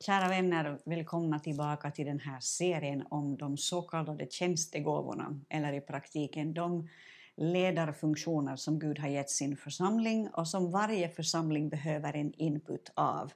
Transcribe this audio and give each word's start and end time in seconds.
Kära 0.00 0.28
vänner, 0.28 0.78
välkomna 0.84 1.38
tillbaka 1.38 1.90
till 1.90 2.06
den 2.06 2.20
här 2.20 2.40
serien 2.40 3.04
om 3.10 3.36
de 3.36 3.56
så 3.56 3.82
kallade 3.82 4.26
tjänstegåvorna, 4.30 5.40
eller 5.48 5.72
i 5.72 5.80
praktiken 5.80 6.54
de 6.54 6.88
ledarfunktioner 7.36 8.56
som 8.56 8.78
Gud 8.78 8.98
har 8.98 9.08
gett 9.08 9.30
sin 9.30 9.56
församling 9.56 10.28
och 10.28 10.48
som 10.48 10.70
varje 10.70 11.08
församling 11.08 11.68
behöver 11.68 12.16
en 12.16 12.32
input 12.32 12.92
av. 12.94 13.32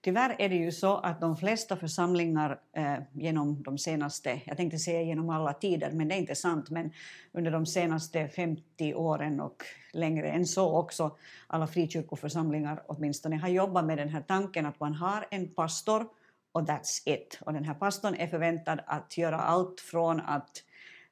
Tyvärr 0.00 0.36
är 0.38 0.48
det 0.48 0.56
ju 0.56 0.72
så 0.72 0.96
att 0.96 1.20
de 1.20 1.36
flesta 1.36 1.76
församlingar 1.76 2.60
eh, 2.72 2.98
genom 3.12 3.62
de 3.62 3.78
senaste, 3.78 4.40
jag 4.44 4.56
tänkte 4.56 4.78
säga 4.78 5.02
genom 5.02 5.30
alla 5.30 5.52
tider, 5.52 5.90
men 5.92 6.08
det 6.08 6.14
är 6.14 6.18
inte 6.18 6.34
sant, 6.34 6.70
men 6.70 6.92
under 7.32 7.50
de 7.50 7.66
senaste 7.66 8.28
50 8.28 8.94
åren 8.94 9.40
och 9.40 9.62
längre 9.92 10.30
än 10.30 10.46
så 10.46 10.78
också, 10.78 11.16
alla 11.46 11.66
frikyrkoförsamlingar 11.66 12.82
åtminstone, 12.86 13.36
har 13.36 13.48
jobbat 13.48 13.84
med 13.84 13.98
den 13.98 14.08
här 14.08 14.22
tanken 14.22 14.66
att 14.66 14.80
man 14.80 14.94
har 14.94 15.26
en 15.30 15.54
pastor 15.54 16.06
och 16.52 16.62
that's 16.62 17.02
it. 17.04 17.38
Och 17.40 17.52
den 17.52 17.64
här 17.64 17.74
pastorn 17.74 18.14
är 18.14 18.26
förväntad 18.26 18.80
att 18.86 19.18
göra 19.18 19.40
allt 19.40 19.80
från 19.80 20.20
att 20.20 20.62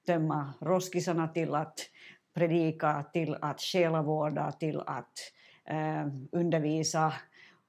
tömma 0.06 0.54
roskisarna 0.60 1.28
till 1.28 1.54
att 1.54 1.80
predika, 2.36 3.04
till 3.12 3.36
att 3.40 3.60
själavårda, 3.60 4.52
till 4.52 4.80
att 4.80 5.18
eh, 5.68 6.06
undervisa, 6.32 7.12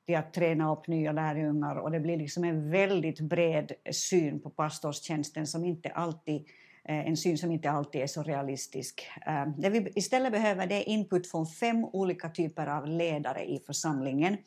till 0.06 0.16
att 0.16 0.34
träna 0.34 0.74
upp 0.74 0.88
nya 0.88 1.12
lärjungar 1.12 1.76
och 1.76 1.92
det 1.92 2.00
blir 2.00 2.18
liksom 2.18 2.44
en 2.44 2.72
väldigt 2.72 3.20
bred 3.20 3.72
syn 3.92 4.40
på 4.40 4.50
pastorstjänsten 4.50 5.48
som 5.48 5.66
inte 5.66 5.90
alltid 5.90 6.46
eh, 6.84 7.08
en 7.08 7.18
syn 7.18 7.38
som 7.38 7.52
inte 7.52 7.72
alltid 7.72 8.02
är 8.02 8.08
så 8.08 8.24
realistisk. 8.24 9.08
Eh, 9.28 9.48
det 9.58 9.70
vi 9.70 9.92
istället 9.96 10.32
behöver 10.32 10.68
det 10.68 10.76
är 10.76 10.90
input 10.90 11.32
från 11.32 11.48
fem 11.48 11.86
olika 11.86 12.30
typer 12.30 12.68
av 12.68 12.88
ledare 12.88 13.46
i 13.46 13.60
församlingen. 13.66 14.38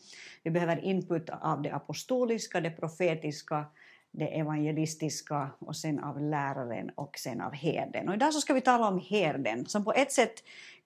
Vi 0.43 0.51
behöver 0.51 0.85
input 0.85 1.31
av 1.31 1.63
det 1.63 1.71
apostoliska, 1.71 2.61
det 2.61 2.71
profetiska, 2.71 3.65
det 4.13 4.39
evangelistiska 4.39 5.51
och 5.59 5.77
sen 5.77 6.01
av 6.01 6.21
läraren 6.21 6.91
och 6.95 7.19
sen 7.19 7.41
av 7.41 7.55
herden. 7.55 8.09
Och 8.09 8.15
idag 8.15 8.35
så 8.35 8.41
ska 8.41 8.55
vi 8.55 8.61
tala 8.61 8.89
om 8.89 9.01
herden 9.11 9.67
som 9.67 9.85
på 9.85 9.93
ett 9.93 10.13
sätt 10.13 10.35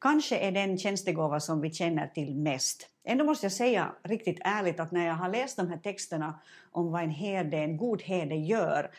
kanske 0.01 0.39
är 0.39 0.53
den 0.53 0.79
tjänstegåva 0.79 1.41
som 1.41 1.61
vi 1.61 1.71
känner 1.71 2.07
till 2.07 2.35
mest. 2.35 2.89
Ändå 3.05 3.25
måste 3.25 3.47
jag 3.47 3.53
säga 3.53 3.93
riktigt 4.03 4.39
ärligt 4.45 4.81
att 4.81 4.93
när 4.93 5.07
jag 5.07 5.15
har 5.15 5.29
läst 5.29 5.57
de 5.57 5.69
här 5.69 5.79
texterna 5.79 6.41
om 6.73 6.93
vad 6.93 7.03
en 7.03 7.11
herde, 7.11 7.57
en 7.57 7.77
god 7.77 8.03
herde 8.03 8.35
gör 8.35 8.91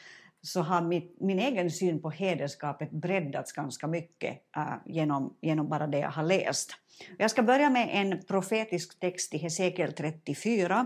så 0.41 0.61
har 0.61 0.81
mitt, 0.81 1.17
min 1.21 1.39
egen 1.39 1.71
syn 1.71 2.01
på 2.01 2.09
hederskapet 2.09 2.91
breddats 2.91 3.51
ganska 3.51 3.87
mycket 3.87 4.41
äh, 4.57 4.63
genom, 4.85 5.33
genom 5.41 5.69
bara 5.69 5.87
det 5.87 5.99
jag 5.99 6.11
har 6.11 6.23
läst. 6.23 6.71
Jag 7.17 7.31
ska 7.31 7.43
börja 7.43 7.69
med 7.69 7.89
en 7.91 8.23
profetisk 8.27 8.99
text 8.99 9.33
i 9.33 9.37
Hesekiel 9.37 9.93
34 9.93 10.85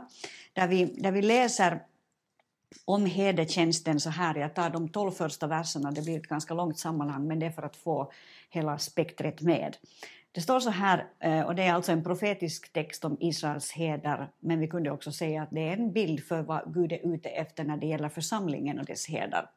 där 0.53 0.68
vi, 0.68 0.86
där 0.86 1.12
vi 1.12 1.22
läser 1.22 1.81
om 2.86 3.06
herdetjänsten 3.06 4.00
så 4.00 4.09
här, 4.09 4.36
jag 4.36 4.56
tar 4.56 4.70
de 4.70 4.89
tolv 4.89 5.12
första 5.12 5.48
verserna, 5.48 5.92
det 5.92 6.02
blir 6.02 6.17
ett 6.17 6.28
ganska 6.28 6.53
långt 6.53 6.80
sammanhang 6.80 7.28
men 7.28 7.39
det 7.39 7.45
är 7.45 7.52
för 7.52 7.64
att 7.64 7.75
få 7.75 8.12
hela 8.50 8.78
spektret 8.78 9.42
med. 9.42 9.78
Det 10.31 10.42
står 10.42 10.59
så 10.59 10.70
här, 10.70 11.08
eh, 11.20 11.42
och 11.42 11.56
det 11.56 11.64
är 11.64 11.73
alltså 11.73 11.92
en 11.92 12.03
profetisk 12.03 12.73
text 12.73 13.06
om 13.06 13.17
Israels 13.20 13.72
herdar, 13.72 14.31
men 14.40 14.59
vi 14.59 14.67
kunde 14.67 14.92
också 14.92 15.12
säga 15.12 15.42
att 15.44 15.52
det 15.52 15.70
är 15.70 15.73
en 15.78 15.92
bild 15.92 16.23
för 16.23 16.42
vad 16.42 16.73
Gud 16.73 16.92
är 16.92 17.14
ute 17.14 17.30
efter 17.30 17.64
när 17.64 17.78
det 17.78 17.88
gäller 17.88 18.09
församlingen 18.09 18.80
och 18.80 18.86
dess 18.86 19.08
herdar. 19.08 19.50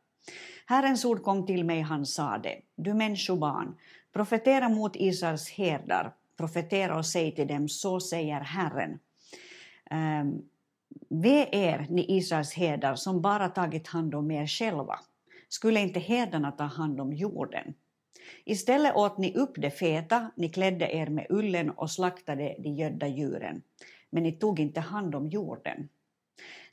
Herrens 0.66 1.04
ord 1.04 1.22
kom 1.22 1.46
till 1.46 1.64
mig, 1.64 1.80
han 1.80 2.06
sade, 2.06 2.56
du 2.76 2.94
människobarn, 2.94 3.74
profetera 4.12 4.68
mot 4.68 4.96
Israels 4.96 5.50
herdar, 5.50 6.12
profetera 6.36 6.98
och 6.98 7.06
säg 7.06 7.34
till 7.34 7.46
dem, 7.46 7.68
så 7.68 8.00
säger 8.00 8.40
Herren. 8.40 8.98
Um, 9.90 10.42
Ve 11.08 11.48
er, 11.52 11.86
ni 11.90 12.16
Israels 12.16 12.52
herdar 12.52 12.94
som 12.94 13.20
bara 13.22 13.48
tagit 13.48 13.88
hand 13.88 14.14
om 14.14 14.30
er 14.30 14.46
själva. 14.46 15.00
Skulle 15.48 15.80
inte 15.80 16.00
herdarna 16.00 16.52
ta 16.52 16.64
hand 16.64 17.00
om 17.00 17.12
jorden? 17.12 17.74
Istället 18.44 18.96
åt 18.96 19.18
ni 19.18 19.34
upp 19.34 19.52
det 19.56 19.70
feta, 19.70 20.30
ni 20.36 20.48
klädde 20.48 20.96
er 20.96 21.06
med 21.06 21.26
ullen 21.28 21.70
och 21.70 21.90
slaktade 21.90 22.56
de 22.58 22.68
gödda 22.68 23.06
djuren. 23.06 23.62
Men 24.10 24.22
ni 24.22 24.32
tog 24.32 24.60
inte 24.60 24.80
hand 24.80 25.14
om 25.14 25.28
jorden. 25.28 25.88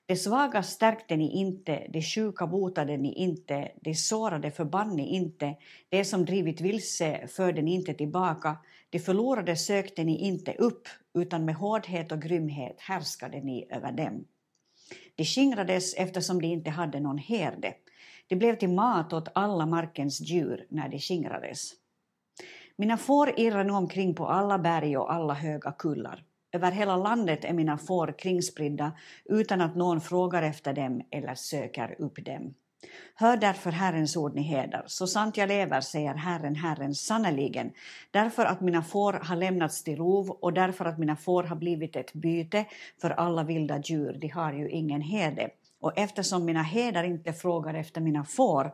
De 0.05 0.15
svaga 0.15 0.63
stärkte 0.63 1.17
ni 1.17 1.31
inte, 1.31 1.87
de 1.89 2.01
sjuka 2.01 2.47
botade 2.47 2.97
ni 2.97 3.13
inte, 3.13 3.71
de 3.81 3.95
sårade 3.95 4.51
förbann 4.51 4.95
ni 4.95 5.15
inte, 5.15 5.55
de 5.89 6.05
som 6.05 6.25
drivit 6.25 6.61
vilse 6.61 7.27
förde 7.27 7.61
ni 7.61 7.73
inte 7.73 7.93
tillbaka, 7.93 8.57
de 8.89 8.99
förlorade 8.99 9.55
sökte 9.55 10.03
ni 10.03 10.17
inte 10.17 10.53
upp, 10.53 10.87
utan 11.21 11.45
med 11.45 11.55
hårdhet 11.55 12.11
och 12.11 12.21
grymhet 12.21 12.81
härskade 12.81 13.41
ni 13.41 13.67
över 13.71 13.91
dem. 13.91 14.25
De 15.15 15.25
skingrades 15.25 15.93
eftersom 15.93 16.41
de 16.41 16.47
inte 16.47 16.69
hade 16.69 16.99
någon 16.99 17.17
herde. 17.17 17.73
De 18.27 18.35
blev 18.35 18.55
till 18.55 18.69
mat 18.69 19.13
åt 19.13 19.27
alla 19.35 19.65
markens 19.65 20.21
djur 20.21 20.67
när 20.69 20.89
de 20.89 20.99
skingrades. 20.99 21.71
Mina 22.75 22.97
får 22.97 23.39
irrar 23.39 23.63
nu 23.63 23.73
omkring 23.73 24.15
på 24.15 24.27
alla 24.27 24.59
berg 24.59 24.97
och 24.97 25.13
alla 25.13 25.33
höga 25.33 25.71
kullar. 25.71 26.23
Över 26.51 26.71
hela 26.71 26.97
landet 26.97 27.45
är 27.45 27.53
mina 27.53 27.77
får 27.77 28.19
kringspridda 28.19 28.91
utan 29.25 29.61
att 29.61 29.75
någon 29.75 30.01
frågar 30.01 30.43
efter 30.43 30.73
dem 30.73 31.01
eller 31.11 31.35
söker 31.35 31.95
upp 31.99 32.25
dem. 32.25 32.53
Hör 33.15 33.37
därför 33.37 33.71
Herrens 33.71 34.17
ord, 34.17 34.35
ni 34.35 34.41
herdar. 34.41 34.83
Så 34.87 35.07
sant 35.07 35.37
jag 35.37 35.47
lever, 35.47 35.81
säger 35.81 36.13
Herren, 36.13 36.55
Herren, 36.55 36.95
sannerligen, 36.95 37.71
därför 38.11 38.45
att 38.45 38.61
mina 38.61 38.83
får 38.83 39.13
har 39.13 39.35
lämnats 39.35 39.83
till 39.83 39.97
rov 39.97 40.29
och 40.29 40.53
därför 40.53 40.85
att 40.85 40.99
mina 40.99 41.15
får 41.15 41.43
har 41.43 41.55
blivit 41.55 41.95
ett 41.95 42.13
byte 42.13 42.65
för 43.01 43.09
alla 43.09 43.43
vilda 43.43 43.79
djur, 43.79 44.17
de 44.21 44.27
har 44.27 44.53
ju 44.53 44.69
ingen 44.69 45.01
herde. 45.01 45.49
Och 45.79 45.97
eftersom 45.97 46.45
mina 46.45 46.61
herdar 46.63 47.03
inte 47.03 47.33
frågar 47.33 47.73
efter 47.73 48.01
mina 48.01 48.25
får, 48.25 48.71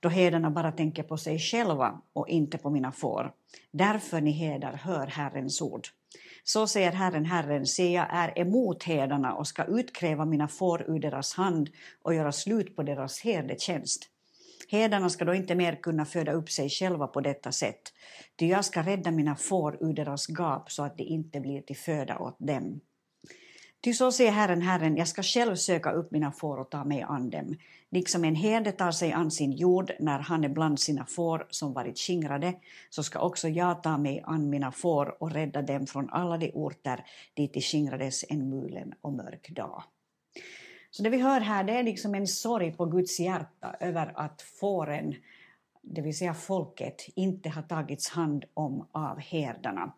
då 0.00 0.08
herdarna 0.08 0.50
bara 0.50 0.72
tänker 0.72 1.02
på 1.02 1.16
sig 1.16 1.38
själva 1.38 2.00
och 2.12 2.28
inte 2.28 2.58
på 2.58 2.70
mina 2.70 2.92
får. 2.92 3.32
Därför, 3.70 4.20
ni 4.20 4.30
herdar, 4.30 4.72
hör 4.72 5.06
Herrens 5.06 5.62
ord. 5.62 5.88
Så 6.44 6.66
säger 6.66 6.92
Herren, 6.92 7.24
Herren, 7.24 7.66
se 7.66 7.92
jag 7.92 8.06
är 8.10 8.38
emot 8.38 8.82
herdarna 8.82 9.34
och 9.34 9.46
ska 9.46 9.64
utkräva 9.64 10.24
mina 10.24 10.48
får 10.48 10.90
ur 10.90 10.98
deras 10.98 11.34
hand 11.34 11.70
och 12.02 12.14
göra 12.14 12.32
slut 12.32 12.76
på 12.76 12.82
deras 12.82 13.20
herdetjänst. 13.20 14.08
Herdarna 14.68 15.10
ska 15.10 15.24
då 15.24 15.34
inte 15.34 15.54
mer 15.54 15.74
kunna 15.82 16.04
föda 16.04 16.32
upp 16.32 16.50
sig 16.50 16.68
själva 16.68 17.06
på 17.06 17.20
detta 17.20 17.52
sätt, 17.52 17.80
ty 18.38 18.46
jag 18.46 18.64
ska 18.64 18.82
rädda 18.82 19.10
mina 19.10 19.36
får 19.36 19.78
ur 19.80 19.92
deras 19.92 20.28
gap 20.28 20.70
så 20.70 20.82
att 20.82 20.98
de 20.98 21.04
inte 21.04 21.40
blir 21.40 21.62
till 21.62 21.76
föda 21.76 22.18
åt 22.18 22.36
dem. 22.38 22.80
Ty 23.82 23.92
så 23.92 24.12
säger 24.12 24.30
Herren, 24.30 24.62
Herren, 24.62 24.96
jag 24.96 25.08
ska 25.08 25.22
själv 25.22 25.56
söka 25.56 25.90
upp 25.90 26.10
mina 26.10 26.32
får 26.32 26.58
och 26.58 26.70
ta 26.70 26.84
mig 26.84 27.02
an 27.02 27.30
dem, 27.30 27.56
liksom 27.90 28.24
en 28.24 28.34
herde 28.34 28.72
tar 28.72 28.90
sig 28.90 29.12
an 29.12 29.30
sin 29.30 29.52
jord 29.52 29.92
när 30.00 30.18
han 30.18 30.44
är 30.44 30.48
bland 30.48 30.80
sina 30.80 31.06
får 31.06 31.46
som 31.50 31.72
varit 31.72 31.98
skingrade, 31.98 32.54
så 32.90 33.02
ska 33.02 33.18
också 33.18 33.48
jag 33.48 33.82
ta 33.82 33.98
mig 33.98 34.22
an 34.26 34.50
mina 34.50 34.72
får 34.72 35.22
och 35.22 35.32
rädda 35.32 35.62
dem 35.62 35.86
från 35.86 36.10
alla 36.10 36.38
de 36.38 36.50
orter 36.50 37.04
dit 37.34 37.54
de 37.54 37.60
skingrades 37.60 38.24
en 38.28 38.50
mulen 38.50 38.94
och 39.00 39.12
mörk 39.12 39.50
dag. 39.50 39.82
Så 40.90 41.02
det 41.02 41.10
vi 41.10 41.20
hör 41.20 41.40
här 41.40 41.64
det 41.64 41.72
är 41.72 41.82
liksom 41.82 42.14
en 42.14 42.26
sorg 42.26 42.72
på 42.72 42.86
Guds 42.86 43.20
hjärta 43.20 43.76
över 43.80 44.12
att 44.14 44.42
fåren, 44.42 45.14
det 45.82 46.02
vill 46.02 46.18
säga 46.18 46.34
folket, 46.34 47.06
inte 47.14 47.48
har 47.48 47.62
tagits 47.62 48.08
hand 48.08 48.44
om 48.54 48.88
av 48.92 49.18
herdarna. 49.18 49.92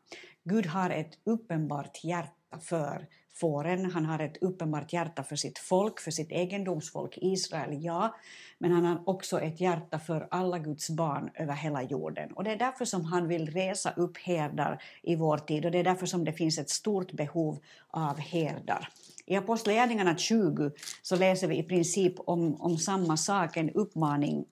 Gud 0.45 0.67
har 0.67 0.91
ett 0.91 1.19
uppenbart 1.25 2.05
hjärta 2.05 2.59
för 2.61 3.07
fåren. 3.35 3.91
Han 3.91 4.07
har 4.07 4.19
ett 4.19 4.37
uppenbart 4.37 4.93
hjärta 4.93 5.23
för 5.23 5.37
sitt 5.37 5.59
folk, 5.59 6.01
för 6.01 6.11
sitt 6.11 6.33
egendomsfolk 6.33 7.19
Israel, 7.21 7.85
ja, 7.85 8.17
men 8.59 8.73
han 8.73 8.85
har 8.85 9.03
också 9.07 9.41
ett 9.41 9.61
hjärta 9.61 9.99
för 9.99 10.29
alla 10.31 10.59
Guds 10.59 10.91
barn 10.91 11.31
över 11.35 11.55
hela 11.55 11.83
jorden. 11.83 12.33
Och 12.33 12.45
det 12.45 12.51
är 12.51 12.57
därför 12.57 12.85
som 12.85 13.05
han 13.05 13.29
vill 13.29 13.51
resa 13.51 13.91
upp 13.97 14.19
herdar 14.19 14.83
i 15.03 15.17
vår 15.17 15.39
tid 15.39 15.65
och 15.65 15.71
det 15.71 15.79
är 15.79 15.85
därför 15.85 16.07
som 16.07 16.25
det 16.25 16.33
finns 16.33 16.59
ett 16.59 16.71
stort 16.71 17.13
behov 17.13 17.59
av 17.91 18.19
herdar. 18.19 18.89
I 19.27 19.37
Apostlagärningarna 19.37 20.17
20 20.17 20.71
så 21.03 21.17
läser 21.17 21.49
vi 21.49 21.59
i 21.59 21.63
princip 21.63 22.15
om, 22.17 22.61
om 22.61 22.79
samma 22.79 23.17
sak, 23.17 23.57
en 23.57 23.71
uppmaning 23.71 24.45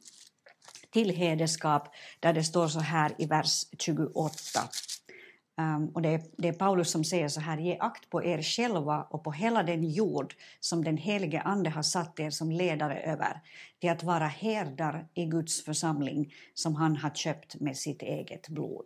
till 0.93 1.11
hederskap 1.11 1.88
där 2.21 2.33
det 2.33 2.44
står 2.44 2.69
så 2.69 2.81
här 2.81 3.12
i 3.19 3.26
vers 3.26 3.65
28. 3.79 4.31
Um, 5.61 5.89
och 5.89 6.03
det 6.03 6.09
är, 6.09 6.23
det 6.37 6.49
är, 6.49 6.53
Paulus 6.53 6.91
som 6.91 7.05
säger 7.05 7.29
så 7.29 7.41
här, 7.41 7.59
ge 7.59 7.77
akt 7.81 8.11
på 8.11 8.25
er 8.25 8.43
själva 8.43 9.07
och 9.11 9.25
på 9.25 9.33
hela 9.33 9.62
den 9.62 9.85
jord 9.85 10.35
som 10.61 10.85
den 10.85 10.97
helige 10.97 11.41
Ande 11.41 11.71
har 11.71 11.83
satt 11.83 12.21
er 12.21 12.31
som 12.31 12.51
ledare 12.51 13.01
över, 13.01 13.41
till 13.81 13.91
att 13.91 14.03
vara 14.03 14.27
herdar 14.27 15.09
i 15.15 15.25
Guds 15.25 15.65
församling 15.65 16.35
som 16.55 16.75
han 16.75 16.97
har 16.97 17.11
köpt 17.11 17.61
med 17.61 17.77
sitt 17.77 18.03
eget 18.03 18.49
blod. 18.49 18.85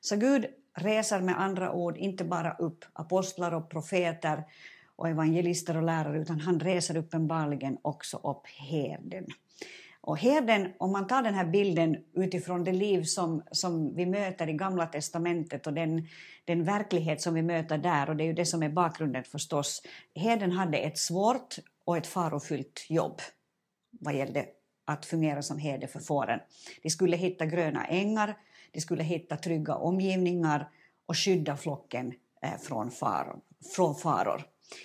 Så 0.00 0.16
Gud 0.16 0.46
reser 0.74 1.20
med 1.20 1.40
andra 1.40 1.72
ord 1.72 1.96
inte 1.96 2.24
bara 2.24 2.52
upp 2.52 2.84
apostlar 2.92 3.54
och 3.54 3.70
profeter 3.70 4.44
och 4.96 5.08
evangelister 5.08 5.76
och 5.76 5.82
lärare, 5.82 6.20
utan 6.20 6.40
han 6.40 6.60
reser 6.60 6.96
uppenbarligen 6.96 7.78
också 7.82 8.16
upp 8.16 8.46
herden. 8.46 9.26
Och 10.06 10.18
herden, 10.18 10.72
om 10.78 10.92
man 10.92 11.06
tar 11.06 11.22
den 11.22 11.34
här 11.34 11.44
bilden 11.44 11.96
utifrån 12.14 12.64
det 12.64 12.72
liv 12.72 13.02
som, 13.02 13.42
som 13.50 13.94
vi 13.94 14.06
möter 14.06 14.48
i 14.48 14.52
Gamla 14.52 14.86
testamentet 14.86 15.66
och 15.66 15.72
den, 15.72 16.08
den 16.44 16.64
verklighet 16.64 17.20
som 17.20 17.34
vi 17.34 17.42
möter 17.42 17.78
där, 17.78 18.10
och 18.10 18.16
det 18.16 18.24
är 18.24 18.26
ju 18.26 18.32
det 18.32 18.46
som 18.46 18.62
är 18.62 18.68
bakgrunden 18.68 19.24
förstås. 19.24 19.82
Herden 20.14 20.52
hade 20.52 20.78
ett 20.78 20.98
svårt 20.98 21.56
och 21.84 21.96
ett 21.96 22.06
farofyllt 22.06 22.86
jobb 22.88 23.20
vad 24.00 24.14
gällde 24.14 24.46
att 24.84 25.06
fungera 25.06 25.42
som 25.42 25.58
herde 25.58 25.86
för 25.86 26.00
fåren. 26.00 26.40
De 26.82 26.90
skulle 26.90 27.16
hitta 27.16 27.46
gröna 27.46 27.84
ängar, 27.84 28.36
de 28.72 28.80
skulle 28.80 29.02
hitta 29.02 29.36
trygga 29.36 29.74
omgivningar 29.74 30.68
och 31.06 31.18
skydda 31.18 31.56
flocken 31.56 32.12
eh, 32.42 32.58
från, 32.60 32.90
faror, 32.90 33.40
från 33.76 33.94
faror. 33.94 34.42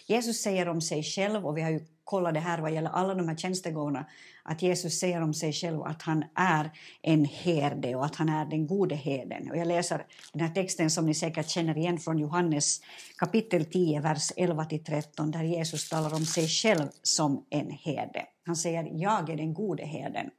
Jesus 0.07 0.42
säger 0.42 0.69
om 0.69 0.81
sig 0.81 1.04
själv, 1.04 1.48
och 1.48 1.57
vi 1.57 1.62
har 1.62 1.69
ju 1.69 1.86
kollat 2.04 2.33
det 2.33 2.39
här 2.39 2.60
vad 2.60 2.71
gäller 2.71 2.89
alla 2.89 3.16
de 3.16 3.27
här 3.27 3.36
tjänstegåvorna, 3.36 4.06
att 4.49 4.61
Jesus 4.61 4.99
säger 4.99 5.21
om 5.21 5.33
sig 5.33 5.53
själv 5.53 5.81
att 5.83 6.01
han 6.01 6.23
är 6.35 6.71
en 7.01 7.25
herde 7.25 7.95
och 7.95 8.05
att 8.05 8.15
han 8.15 8.29
är 8.29 8.45
den 8.45 8.67
gode 8.67 8.95
herden. 8.95 9.51
Och 9.51 9.57
jag 9.57 9.67
läser 9.67 10.05
den 10.33 10.41
här 10.41 10.53
texten 10.53 10.89
som 10.89 11.05
ni 11.05 11.13
säkert 11.13 11.49
känner 11.49 11.77
igen 11.77 11.97
från 11.97 12.19
Johannes 12.19 12.81
kapitel 13.17 13.65
10, 13.65 14.01
vers 14.01 14.31
11-13, 14.37 15.31
där 15.31 15.43
Jesus 15.43 15.89
talar 15.89 16.13
om 16.13 16.25
sig 16.25 16.47
själv 16.47 16.87
som 17.03 17.45
en 17.49 17.71
herde. 17.71 18.25
Han 18.45 18.55
säger 18.55 18.89
jag 18.93 19.29
är 19.29 19.37
den 19.37 19.53
gode 19.53 19.85
herden. 19.85 20.29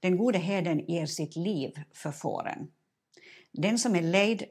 Den 0.00 0.16
gode 0.16 0.38
herden 0.38 0.84
ger 0.88 1.06
sitt 1.06 1.36
liv 1.36 1.72
för 1.94 2.12
fåren. 2.12 2.68
Den 3.52 3.78
som 3.78 3.96
är 3.96 4.02
lejd 4.02 4.44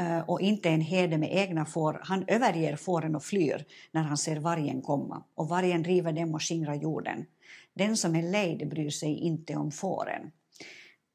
eh, 0.00 0.20
och 0.20 0.40
inte 0.40 0.70
en 0.70 0.80
herde 0.80 1.18
med 1.18 1.36
egna 1.36 1.66
får, 1.66 2.00
han 2.02 2.24
överger 2.28 2.76
fåren 2.76 3.16
och 3.16 3.24
flyr 3.24 3.64
när 3.92 4.02
han 4.02 4.16
ser 4.16 4.36
vargen 4.36 4.82
komma, 4.82 5.24
och 5.34 5.48
vargen 5.48 5.84
river 5.84 6.12
dem 6.12 6.34
och 6.34 6.42
skingrar 6.42 6.74
jorden. 6.74 7.26
Den 7.74 7.96
som 7.96 8.16
är 8.16 8.22
lejd 8.22 8.68
bryr 8.68 8.90
sig 8.90 9.18
inte 9.18 9.56
om 9.56 9.70
fåren. 9.70 10.30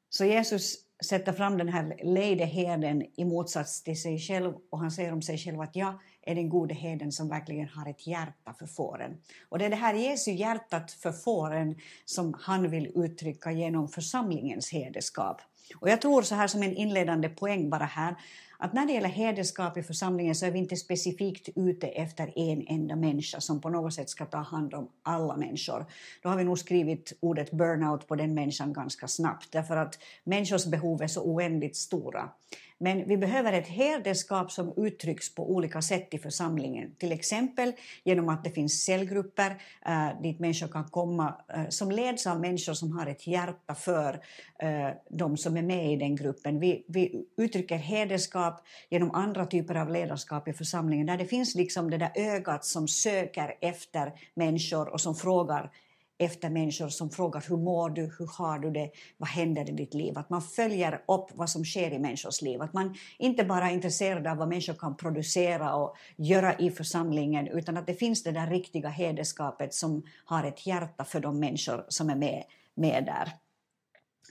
Så 0.08 0.24
Jesus 0.24 0.76
sätter 1.04 1.32
fram 1.32 1.58
den 1.58 1.68
här 1.68 2.04
lejde 2.04 2.44
herden 2.44 3.02
i 3.16 3.24
motsats 3.24 3.82
till 3.82 4.02
sig 4.02 4.18
själv 4.18 4.54
och 4.70 4.78
han 4.78 4.90
säger 4.90 5.12
om 5.12 5.22
sig 5.22 5.38
själv 5.38 5.60
att 5.60 5.76
jag 5.76 6.00
är 6.26 6.34
den 6.34 6.48
gode 6.48 6.74
herden 6.74 7.12
som 7.12 7.28
verkligen 7.28 7.68
har 7.68 7.90
ett 7.90 8.06
hjärta 8.06 8.54
för 8.58 8.66
fåren. 8.66 9.16
Och 9.48 9.58
det 9.58 9.64
är 9.64 9.70
det 9.70 9.76
här 9.76 9.94
Jesu 9.94 10.30
hjärtat 10.30 10.92
för 10.92 11.12
fåren 11.12 11.76
som 12.04 12.34
han 12.40 12.70
vill 12.70 12.92
uttrycka 12.94 13.52
genom 13.52 13.88
församlingens 13.88 14.72
herdeskap. 14.72 15.40
Och 15.80 15.88
jag 15.88 16.00
tror 16.00 16.22
så 16.22 16.34
här 16.34 16.48
som 16.48 16.62
en 16.62 16.76
inledande 16.76 17.28
poäng 17.28 17.70
bara 17.70 17.84
här 17.84 18.16
att 18.58 18.72
när 18.72 18.86
det 18.86 18.92
gäller 18.92 19.08
hederskap 19.08 19.76
i 19.76 19.82
församlingen 19.82 20.34
så 20.34 20.46
är 20.46 20.50
vi 20.50 20.58
inte 20.58 20.76
specifikt 20.76 21.48
ute 21.56 21.86
efter 21.86 22.32
en 22.38 22.66
enda 22.68 22.96
människa 22.96 23.40
som 23.40 23.60
på 23.60 23.68
något 23.68 23.94
sätt 23.94 24.10
ska 24.10 24.26
ta 24.26 24.38
hand 24.38 24.74
om 24.74 24.88
alla 25.02 25.36
människor. 25.36 25.86
Då 26.22 26.28
har 26.28 26.36
vi 26.36 26.44
nog 26.44 26.58
skrivit 26.58 27.12
ordet 27.20 27.50
burnout 27.50 28.08
på 28.08 28.16
den 28.16 28.34
människan 28.34 28.72
ganska 28.72 29.08
snabbt 29.08 29.52
därför 29.52 29.76
att 29.76 29.98
människors 30.24 30.66
behov 30.66 31.02
är 31.02 31.06
så 31.06 31.22
oändligt 31.22 31.76
stora. 31.76 32.30
Men 32.78 33.08
vi 33.08 33.16
behöver 33.16 33.52
ett 33.52 33.66
herdeskap 33.68 34.52
som 34.52 34.72
uttrycks 34.76 35.34
på 35.34 35.50
olika 35.50 35.82
sätt 35.82 36.14
i 36.14 36.18
församlingen. 36.18 36.94
Till 36.98 37.12
exempel 37.12 37.72
genom 38.04 38.28
att 38.28 38.44
det 38.44 38.50
finns 38.50 38.84
cellgrupper 38.84 39.62
äh, 39.86 40.22
dit 40.22 40.38
människor 40.38 40.68
kan 40.68 40.84
komma 40.84 41.34
äh, 41.54 41.68
som 41.68 41.90
leds 41.90 42.26
av 42.26 42.40
människor 42.40 42.74
som 42.74 42.98
har 42.98 43.06
ett 43.06 43.26
hjärta 43.26 43.74
för 43.74 44.20
äh, 44.58 44.88
de 45.08 45.36
som 45.36 45.56
är 45.56 45.62
med 45.62 45.92
i 45.92 45.96
den 45.96 46.16
gruppen. 46.16 46.60
Vi, 46.60 46.84
vi 46.88 47.26
uttrycker 47.36 47.76
herdeskap 47.76 48.64
genom 48.90 49.10
andra 49.10 49.46
typer 49.46 49.74
av 49.74 49.90
ledarskap 49.90 50.48
i 50.48 50.52
församlingen 50.52 51.06
där 51.06 51.16
det 51.16 51.26
finns 51.26 51.54
liksom 51.54 51.90
det 51.90 51.98
där 51.98 52.12
ögat 52.14 52.64
som 52.64 52.88
söker 52.88 53.54
efter 53.60 54.12
människor 54.34 54.88
och 54.88 55.00
som 55.00 55.14
frågar 55.14 55.70
efter 56.18 56.50
människor 56.50 56.88
som 56.88 57.10
frågar 57.10 57.44
hur 57.48 57.56
mår 57.56 57.90
du, 57.90 58.02
hur 58.18 58.38
har 58.38 58.58
du 58.58 58.70
det, 58.70 58.90
vad 59.16 59.28
händer 59.28 59.70
i 59.70 59.72
ditt 59.72 59.94
liv? 59.94 60.18
Att 60.18 60.30
man 60.30 60.42
följer 60.42 61.02
upp 61.08 61.30
vad 61.34 61.50
som 61.50 61.64
sker 61.64 61.90
i 61.90 61.98
människors 61.98 62.42
liv. 62.42 62.62
Att 62.62 62.72
man 62.72 62.94
inte 63.18 63.44
bara 63.44 63.70
är 63.70 63.74
intresserad 63.74 64.26
av 64.26 64.36
vad 64.36 64.48
människor 64.48 64.74
kan 64.74 64.96
producera 64.96 65.74
och 65.74 65.96
göra 66.16 66.54
i 66.54 66.70
församlingen 66.70 67.48
utan 67.48 67.76
att 67.76 67.86
det 67.86 67.94
finns 67.94 68.22
det 68.22 68.32
där 68.32 68.46
riktiga 68.46 68.88
hederskapet 68.88 69.74
som 69.74 70.02
har 70.24 70.44
ett 70.44 70.66
hjärta 70.66 71.04
för 71.04 71.20
de 71.20 71.40
människor 71.40 71.84
som 71.88 72.10
är 72.10 72.16
med, 72.16 72.44
med 72.74 73.04
där. 73.04 73.32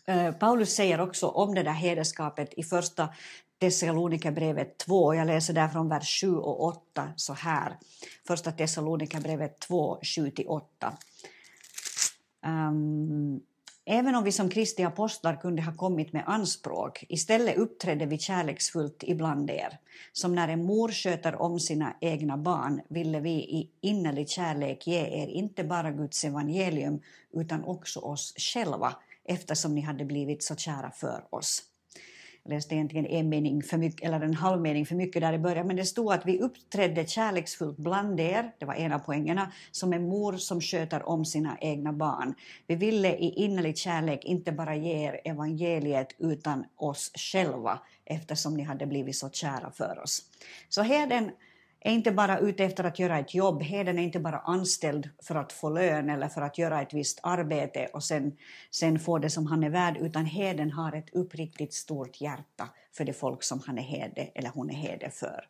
Eh, 0.07 0.31
Paulus 0.31 0.75
säger 0.75 1.01
också 1.01 1.27
om 1.27 1.55
det 1.55 1.63
där 1.63 1.71
hederskapet 1.71 2.53
i 2.53 2.63
första 2.63 3.09
Thessalonikerbrevet 3.59 4.77
2. 4.77 5.13
Jag 5.13 5.27
läser 5.27 5.53
där 5.53 5.67
från 5.67 5.89
vers 5.89 6.21
7 6.21 6.35
och 6.35 6.63
8 6.63 7.13
så 7.15 7.33
här. 7.33 7.77
Första 8.27 8.51
Thessalonikerbrevet 8.51 9.59
2, 9.59 9.99
7-8. 10.01 10.61
Um, 12.45 13.41
även 13.85 14.15
om 14.15 14.23
vi 14.23 14.31
som 14.31 14.49
Kristi 14.49 14.83
apostlar 14.83 15.35
kunde 15.35 15.61
ha 15.61 15.73
kommit 15.73 16.13
med 16.13 16.23
anspråk, 16.27 17.05
istället 17.09 17.57
uppträdde 17.57 18.05
vi 18.05 18.17
kärleksfullt 18.17 19.03
ibland 19.03 19.49
er. 19.49 19.79
Som 20.13 20.35
när 20.35 20.47
en 20.47 20.63
mor 20.65 20.89
sköter 20.89 21.41
om 21.41 21.59
sina 21.59 21.95
egna 22.01 22.37
barn 22.37 22.81
ville 22.87 23.19
vi 23.19 23.31
i 23.31 23.69
innerlig 23.81 24.29
kärlek 24.29 24.87
ge 24.87 25.23
er 25.23 25.27
inte 25.27 25.63
bara 25.63 25.91
Guds 25.91 26.23
evangelium 26.23 27.01
utan 27.33 27.63
också 27.63 27.99
oss 27.99 28.33
själva 28.37 28.95
eftersom 29.23 29.75
ni 29.75 29.81
hade 29.81 30.05
blivit 30.05 30.43
så 30.43 30.55
kära 30.55 30.91
för 30.91 31.23
oss. 31.29 31.63
Jag 32.47 32.53
läste 32.53 32.75
egentligen 32.75 33.05
en 33.05 33.29
mening 33.29 33.63
för 33.63 33.77
mycket, 33.77 34.07
eller 34.07 34.21
en 34.21 34.33
halv 34.33 34.61
mening 34.61 34.85
för 34.85 34.95
mycket 34.95 35.21
där 35.21 35.33
i 35.33 35.39
början, 35.39 35.67
men 35.67 35.75
det 35.75 35.85
stod 35.85 36.13
att 36.13 36.25
vi 36.25 36.39
uppträdde 36.39 37.07
kärleksfullt 37.07 37.77
bland 37.77 38.19
er, 38.19 38.51
det 38.59 38.65
var 38.65 38.73
en 38.73 38.91
av 38.91 38.99
poängerna, 38.99 39.51
som 39.71 39.93
en 39.93 40.07
mor 40.07 40.37
som 40.37 40.61
sköter 40.61 41.09
om 41.09 41.25
sina 41.25 41.57
egna 41.61 41.93
barn. 41.93 42.33
Vi 42.67 42.75
ville 42.75 43.15
i 43.15 43.29
innerlig 43.29 43.77
kärlek 43.77 44.25
inte 44.25 44.51
bara 44.51 44.75
ge 44.75 45.07
er 45.07 45.21
evangeliet 45.25 46.15
utan 46.17 46.65
oss 46.75 47.11
själva 47.15 47.79
eftersom 48.05 48.57
ni 48.57 48.63
hade 48.63 48.85
blivit 48.85 49.15
så 49.15 49.29
kära 49.29 49.71
för 49.71 49.99
oss. 50.03 50.21
Så 50.69 50.81
herden 50.81 51.31
är 51.85 51.91
inte 51.91 52.11
bara 52.11 52.39
ute 52.39 52.63
efter 52.63 52.83
att 52.83 52.99
göra 52.99 53.19
ett 53.19 53.33
jobb. 53.33 53.63
Heden 53.63 53.99
är 53.99 54.03
inte 54.03 54.19
bara 54.19 54.39
anställd 54.39 55.09
för 55.23 55.35
att 55.35 55.53
få 55.53 55.69
lön 55.69 56.09
eller 56.09 56.27
för 56.27 56.41
att 56.41 56.57
göra 56.57 56.81
ett 56.81 56.93
visst 56.93 57.19
arbete 57.23 57.87
och 57.93 58.03
sen, 58.03 58.37
sen 58.71 58.99
få 58.99 59.17
det 59.17 59.29
som 59.29 59.45
han 59.45 59.63
är 59.63 59.69
värd, 59.69 59.97
utan 59.97 60.25
heden 60.25 60.71
har 60.71 60.93
ett 60.95 61.15
uppriktigt 61.15 61.73
stort 61.73 62.21
hjärta 62.21 62.69
för 62.97 63.05
det 63.05 63.13
folk 63.13 63.43
som 63.43 63.61
han 63.65 63.77
är 63.77 63.81
herde 63.81 64.21
eller 64.35 64.49
hon 64.49 64.69
är 64.69 64.73
herde 64.73 65.09
för. 65.09 65.47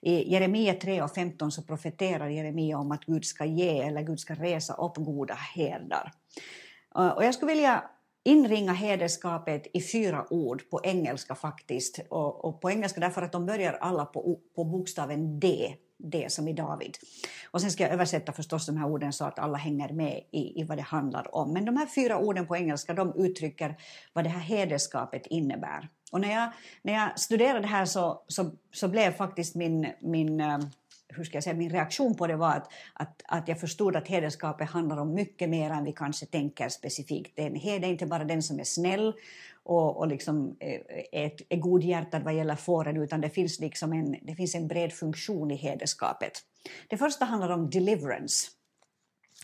I 0.00 0.32
Jeremia 0.32 0.74
3 0.74 1.02
och 1.02 1.14
15 1.14 1.52
så 1.52 1.62
profeterar 1.62 2.28
Jeremia 2.28 2.78
om 2.78 2.92
att 2.92 3.04
Gud 3.04 3.24
ska 3.24 3.44
ge 3.44 3.82
eller 3.82 4.02
Gud 4.02 4.20
ska 4.20 4.34
resa 4.34 4.74
upp 4.74 4.96
goda 4.96 5.34
herdar. 5.34 6.12
Och 7.14 7.24
jag 7.24 7.34
skulle 7.34 7.52
vilja 7.52 7.84
inringa 8.26 8.72
hederskapet 8.72 9.66
i 9.72 9.82
fyra 9.82 10.26
ord 10.30 10.70
på 10.70 10.80
engelska 10.84 11.34
faktiskt. 11.34 12.00
Och, 12.08 12.44
och, 12.44 12.60
på 12.60 12.70
engelska 12.70 13.00
därför 13.00 13.22
att 13.22 13.32
de 13.32 13.46
börjar 13.46 13.72
alla 13.72 14.04
på, 14.04 14.38
på 14.56 14.64
bokstaven 14.64 15.40
D, 15.40 15.74
D 15.98 16.26
som 16.28 16.48
i 16.48 16.52
David. 16.52 16.96
Och 17.50 17.60
sen 17.60 17.70
ska 17.70 17.82
jag 17.82 17.92
översätta 17.92 18.32
förstås 18.32 18.66
de 18.66 18.76
här 18.76 18.86
orden 18.86 19.12
så 19.12 19.24
att 19.24 19.38
alla 19.38 19.58
hänger 19.58 19.92
med 19.92 20.22
i, 20.32 20.60
i 20.60 20.64
vad 20.64 20.78
det 20.78 20.82
handlar 20.82 21.34
om. 21.34 21.52
Men 21.52 21.64
de 21.64 21.76
här 21.76 21.86
fyra 21.86 22.18
orden 22.18 22.46
på 22.46 22.56
engelska 22.56 22.94
de 22.94 23.12
uttrycker 23.16 23.76
vad 24.12 24.24
det 24.24 24.30
här 24.30 24.40
hederskapet 24.40 25.26
innebär. 25.26 25.88
Och 26.12 26.20
när 26.20 26.32
jag, 26.32 26.50
när 26.82 26.92
jag 26.92 27.20
studerade 27.20 27.60
det 27.60 27.66
här 27.66 27.84
så, 27.84 28.24
så, 28.28 28.50
så 28.72 28.88
blev 28.88 29.12
faktiskt 29.12 29.54
min, 29.54 29.86
min 30.00 30.40
eh, 30.40 30.58
hur 31.08 31.24
ska 31.24 31.36
jag 31.36 31.44
säga, 31.44 31.56
min 31.56 31.70
reaktion 31.70 32.14
på 32.14 32.26
det 32.26 32.36
var 32.36 32.50
att, 32.50 32.72
att, 32.92 33.22
att 33.24 33.48
jag 33.48 33.60
förstod 33.60 33.96
att 33.96 34.08
hederskapet 34.08 34.70
handlar 34.70 34.96
om 34.96 35.14
mycket 35.14 35.48
mer 35.48 35.70
än 35.70 35.84
vi 35.84 35.92
kanske 35.92 36.26
tänker 36.26 36.68
specifikt. 36.68 37.38
En 37.38 37.54
heder 37.54 37.88
är 37.88 37.92
inte 37.92 38.06
bara 38.06 38.24
den 38.24 38.42
som 38.42 38.60
är 38.60 38.64
snäll 38.64 39.12
och, 39.62 39.96
och 39.96 40.08
liksom 40.08 40.56
eh, 40.60 40.80
är, 41.12 41.32
är 41.48 41.56
godhjärtad 41.56 42.22
vad 42.22 42.34
gäller 42.34 42.56
fåren 42.56 42.96
utan 42.96 43.20
det 43.20 43.30
finns, 43.30 43.60
liksom 43.60 43.92
en, 43.92 44.16
det 44.22 44.34
finns 44.34 44.54
en 44.54 44.68
bred 44.68 44.92
funktion 44.92 45.50
i 45.50 45.56
hederskapet. 45.56 46.32
Det 46.88 46.96
första 46.96 47.24
handlar 47.24 47.50
om 47.50 47.70
deliverance. 47.70 48.50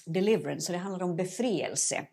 Deliverance, 0.07 0.73
det 0.73 0.79
handlar 0.79 1.03
om 1.05 1.17
befrielse. 1.17 2.07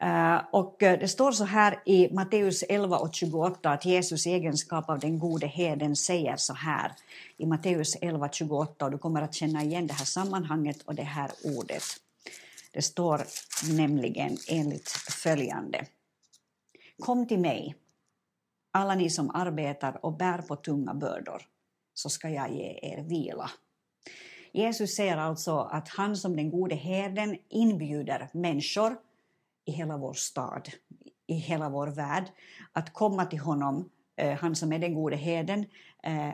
Eh, 0.00 0.40
och 0.50 0.82
eh, 0.82 0.98
det 0.98 1.08
står 1.08 1.32
så 1.32 1.44
här 1.44 1.82
i 1.84 2.14
Matteus 2.14 2.64
11 2.68 2.98
och 2.98 3.14
28 3.14 3.70
att 3.70 3.84
Jesus 3.84 4.26
i 4.26 4.30
egenskap 4.30 4.90
av 4.90 4.98
den 4.98 5.18
gode 5.18 5.46
heden 5.46 5.96
säger 5.96 6.36
så 6.36 6.54
här 6.54 6.92
i 7.36 7.46
Matteus 7.46 7.96
11 8.00 8.28
28 8.32 8.84
och 8.84 8.90
du 8.90 8.98
kommer 8.98 9.22
att 9.22 9.34
känna 9.34 9.62
igen 9.62 9.86
det 9.86 9.94
här 9.94 10.04
sammanhanget 10.04 10.82
och 10.82 10.94
det 10.94 11.02
här 11.02 11.30
ordet. 11.44 11.82
Det 12.72 12.82
står 12.82 13.22
nämligen 13.76 14.36
enligt 14.48 14.88
följande. 15.22 15.86
Kom 16.98 17.26
till 17.26 17.40
mig, 17.40 17.74
alla 18.72 18.94
ni 18.94 19.10
som 19.10 19.30
arbetar 19.30 20.04
och 20.04 20.16
bär 20.16 20.38
på 20.38 20.56
tunga 20.56 20.94
bördor, 20.94 21.42
så 21.94 22.08
ska 22.08 22.28
jag 22.28 22.52
ge 22.52 22.78
er 22.82 23.02
vila. 23.02 23.50
Jesus 24.52 24.96
säger 24.96 25.16
alltså 25.16 25.58
att 25.58 25.88
han 25.88 26.16
som 26.16 26.36
den 26.36 26.50
gode 26.50 26.74
herden 26.74 27.38
inbjuder 27.48 28.28
människor 28.32 28.96
i 29.64 29.72
hela 29.72 29.96
vår 29.96 30.12
stad, 30.12 30.68
i 31.26 31.34
hela 31.34 31.68
vår 31.68 31.86
värld, 31.86 32.24
att 32.72 32.92
komma 32.92 33.24
till 33.24 33.38
honom, 33.38 33.90
eh, 34.16 34.38
han 34.38 34.56
som 34.56 34.72
är 34.72 34.78
den 34.78 34.94
gode 34.94 35.16
herden, 35.16 35.66
eh, 36.02 36.30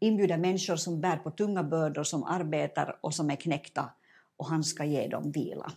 inbjuda 0.00 0.36
människor 0.36 0.76
som 0.76 1.00
bär 1.00 1.16
på 1.16 1.30
tunga 1.30 1.62
bördor, 1.62 2.04
som 2.04 2.24
arbetar 2.24 2.98
och 3.00 3.14
som 3.14 3.30
är 3.30 3.36
knäckta, 3.36 3.90
och 4.36 4.46
han 4.46 4.64
ska 4.64 4.84
ge 4.84 5.08
dem 5.08 5.30
vila. 5.30 5.72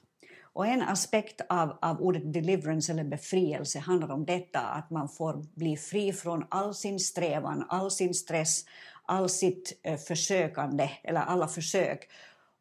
Och 0.53 0.67
en 0.67 0.81
aspekt 0.81 1.41
av, 1.49 1.77
av 1.81 2.01
ordet 2.01 2.33
deliverance 2.33 2.91
eller 2.91 3.03
befrielse 3.03 3.79
handlar 3.79 4.11
om 4.11 4.25
detta 4.25 4.59
att 4.59 4.89
man 4.89 5.09
får 5.09 5.45
bli 5.55 5.77
fri 5.77 6.13
från 6.13 6.45
all 6.49 6.73
sin 6.73 6.99
strävan, 6.99 7.65
all 7.69 7.91
sin 7.91 8.13
stress, 8.13 8.65
all 9.03 9.29
sitt 9.29 9.79
eh, 9.83 9.97
försökande 9.97 10.89
eller 11.03 11.21
alla 11.21 11.47
försök 11.47 12.09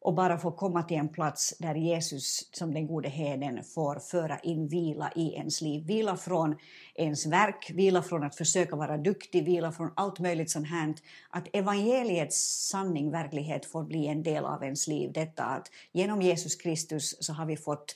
och 0.01 0.13
bara 0.13 0.37
få 0.37 0.51
komma 0.51 0.83
till 0.83 0.97
en 0.97 1.09
plats 1.09 1.53
där 1.59 1.75
Jesus 1.75 2.49
som 2.51 2.73
den 2.73 2.87
gode 2.87 3.09
herden 3.09 3.63
får 3.63 3.99
föra 3.99 4.39
in 4.39 4.67
vila 4.67 5.11
i 5.15 5.33
ens 5.33 5.61
liv. 5.61 5.85
Vila 5.85 6.17
från 6.17 6.55
ens 6.95 7.25
verk, 7.25 7.71
vila 7.73 8.01
från 8.01 8.23
att 8.23 8.35
försöka 8.35 8.75
vara 8.75 8.97
duktig, 8.97 9.45
vila 9.45 9.71
från 9.71 9.91
allt 9.95 10.19
möjligt 10.19 10.51
sånt 10.51 10.67
här. 10.67 10.93
Att 11.29 11.47
evangeliets 11.53 12.67
sanning, 12.69 13.11
verklighet 13.11 13.65
får 13.65 13.83
bli 13.83 14.07
en 14.07 14.23
del 14.23 14.45
av 14.45 14.63
ens 14.63 14.87
liv. 14.87 15.11
Detta 15.13 15.43
att 15.43 15.71
genom 15.91 16.21
Jesus 16.21 16.55
Kristus 16.55 17.15
så 17.19 17.33
har 17.33 17.45
vi 17.45 17.57
fått 17.57 17.95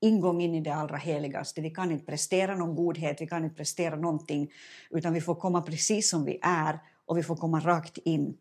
ingång 0.00 0.40
in 0.40 0.54
i 0.54 0.60
det 0.60 0.74
allra 0.74 0.96
heligaste. 0.96 1.60
Vi 1.60 1.70
kan 1.70 1.90
inte 1.90 2.04
prestera 2.04 2.56
någon 2.56 2.74
godhet, 2.74 3.20
vi 3.20 3.26
kan 3.26 3.44
inte 3.44 3.56
prestera 3.56 3.96
någonting, 3.96 4.50
utan 4.90 5.12
vi 5.12 5.20
får 5.20 5.34
komma 5.34 5.62
precis 5.62 6.10
som 6.10 6.24
vi 6.24 6.38
är 6.42 6.78
och 7.06 7.18
vi 7.18 7.22
får 7.22 7.36
komma 7.36 7.60
rakt 7.60 7.98
in 7.98 8.36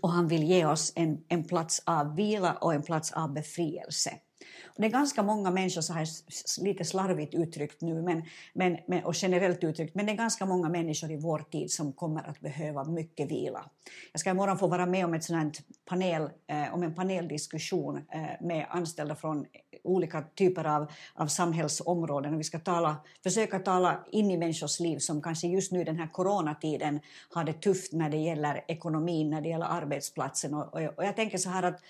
och 0.00 0.10
han 0.10 0.28
vill 0.28 0.42
ge 0.42 0.66
oss 0.66 0.92
en, 0.96 1.18
en 1.28 1.44
plats 1.44 1.82
av 1.86 2.14
vila 2.14 2.52
och 2.52 2.74
en 2.74 2.82
plats 2.82 3.12
av 3.12 3.32
befrielse. 3.32 4.10
Och 4.66 4.80
det 4.80 4.86
är 4.86 4.90
ganska 4.90 5.22
många 5.22 5.50
människor, 5.50 5.80
så 5.80 5.92
här 5.92 6.06
lite 6.60 6.84
slarvigt 6.84 7.34
uttryckt 7.34 7.80
nu 7.80 8.02
men, 8.02 8.22
men, 8.52 8.78
men, 8.86 9.04
och 9.04 9.14
generellt 9.14 9.64
uttryckt, 9.64 9.94
men 9.94 10.06
det 10.06 10.12
är 10.12 10.16
ganska 10.16 10.46
många 10.46 10.68
människor 10.68 11.10
i 11.10 11.16
vår 11.16 11.38
tid 11.38 11.70
som 11.70 11.92
kommer 11.92 12.28
att 12.28 12.40
behöva 12.40 12.84
mycket 12.84 13.30
vila. 13.30 13.64
Jag 14.12 14.20
ska 14.20 14.30
imorgon 14.30 14.58
få 14.58 14.66
vara 14.66 14.86
med 14.86 15.04
om, 15.04 15.14
ett 15.14 15.24
sånt 15.24 15.60
panel, 15.84 16.30
eh, 16.46 16.74
om 16.74 16.82
en 16.82 16.94
paneldiskussion 16.94 17.96
eh, 17.96 18.46
med 18.46 18.66
anställda 18.70 19.14
från 19.14 19.46
olika 19.84 20.22
typer 20.34 20.64
av, 20.64 20.92
av 21.14 21.26
samhällsområden. 21.26 22.34
Och 22.34 22.40
vi 22.40 22.44
ska 22.44 22.58
tala, 22.58 22.96
försöka 23.22 23.58
tala 23.58 24.04
in 24.12 24.30
i 24.30 24.36
människors 24.36 24.80
liv 24.80 24.98
som 24.98 25.22
kanske 25.22 25.48
just 25.48 25.72
nu 25.72 25.84
den 25.84 25.96
här 25.96 26.06
coronatiden 26.06 27.00
har 27.30 27.44
det 27.44 27.52
tufft 27.52 27.92
när 27.92 28.10
det 28.10 28.16
gäller 28.16 28.64
ekonomin, 28.68 29.30
när 29.30 29.40
det 29.40 29.48
gäller 29.48 29.66
arbetsplatsen. 29.66 30.54
Och, 30.54 30.74
och, 30.74 30.80
och 30.80 31.04
jag 31.04 31.16
tänker 31.16 31.38
så 31.38 31.50
här 31.50 31.62
att 31.62 31.80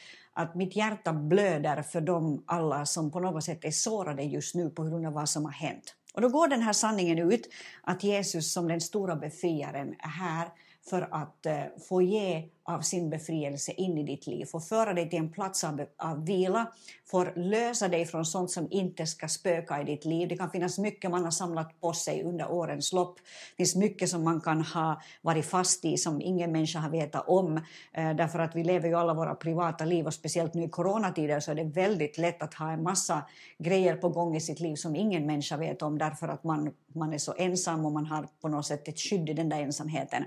att 0.42 0.54
mitt 0.54 0.76
hjärta 0.76 1.12
blöder 1.12 1.82
för 1.82 2.00
dem 2.00 2.44
alla 2.46 2.86
som 2.86 3.10
på 3.10 3.20
något 3.20 3.44
sätt 3.44 3.64
är 3.64 3.70
sårade 3.70 4.22
just 4.22 4.54
nu 4.54 4.70
på 4.70 4.82
grund 4.82 5.06
av 5.06 5.12
vad 5.12 5.28
som 5.28 5.44
har 5.44 5.52
hänt. 5.52 5.94
Och 6.14 6.20
då 6.20 6.28
går 6.28 6.48
den 6.48 6.62
här 6.62 6.72
sanningen 6.72 7.18
ut 7.18 7.48
att 7.82 8.04
Jesus 8.04 8.52
som 8.52 8.68
den 8.68 8.80
stora 8.80 9.16
befriaren 9.16 9.94
är 9.98 10.08
här 10.08 10.48
för 10.90 11.08
att 11.10 11.46
eh, 11.46 11.62
få 11.88 12.02
ge 12.02 12.48
av 12.64 12.80
sin 12.80 13.10
befrielse 13.10 13.72
in 13.72 13.98
i 13.98 14.02
ditt 14.02 14.26
liv, 14.26 14.44
få 14.44 14.60
föra 14.60 14.94
dig 14.94 15.10
till 15.10 15.18
en 15.18 15.32
plats 15.32 15.64
av, 15.64 15.84
av 15.96 16.26
vila, 16.26 16.72
får 17.06 17.32
lösa 17.36 17.88
dig 17.88 18.06
från 18.06 18.24
sånt 18.24 18.50
som 18.50 18.68
inte 18.70 19.06
ska 19.06 19.28
spöka 19.28 19.80
i 19.80 19.84
ditt 19.84 20.04
liv. 20.04 20.28
Det 20.28 20.36
kan 20.36 20.50
finnas 20.50 20.78
mycket 20.78 21.10
man 21.10 21.24
har 21.24 21.30
samlat 21.30 21.80
på 21.80 21.92
sig 21.92 22.22
under 22.22 22.50
årens 22.50 22.92
lopp. 22.92 23.16
Det 23.16 23.56
finns 23.56 23.76
mycket 23.76 24.08
som 24.08 24.24
man 24.24 24.40
kan 24.40 24.60
ha 24.60 25.02
varit 25.22 25.46
fast 25.46 25.84
i 25.84 25.96
som 25.96 26.20
ingen 26.20 26.52
människa 26.52 26.78
har 26.78 26.90
vetat 26.90 27.28
om, 27.28 27.56
eh, 27.92 28.14
därför 28.16 28.38
att 28.38 28.56
vi 28.56 28.64
lever 28.64 28.88
ju 28.88 28.94
alla 28.94 29.14
våra 29.14 29.34
privata 29.34 29.84
liv 29.84 30.06
och 30.06 30.14
speciellt 30.14 30.54
nu 30.54 30.64
i 30.64 30.68
coronatider 30.68 31.40
så 31.40 31.50
är 31.50 31.54
det 31.54 31.64
väldigt 31.64 32.18
lätt 32.18 32.42
att 32.42 32.54
ha 32.54 32.72
en 32.72 32.82
massa 32.82 33.22
grejer 33.58 33.96
på 33.96 34.08
gång 34.08 34.36
i 34.36 34.40
sitt 34.40 34.60
liv 34.60 34.74
som 34.74 34.96
ingen 34.96 35.26
människa 35.26 35.56
vet 35.56 35.82
om 35.82 35.98
därför 35.98 36.28
att 36.28 36.44
man, 36.44 36.70
man 36.94 37.12
är 37.12 37.18
så 37.18 37.34
ensam 37.38 37.84
och 37.84 37.92
man 37.92 38.06
har 38.06 38.28
på 38.40 38.48
något 38.48 38.66
sätt 38.66 38.88
ett 38.88 39.00
skydd 39.00 39.28
i 39.28 39.32
den 39.32 39.48
där 39.48 39.60
ensamheten. 39.60 40.24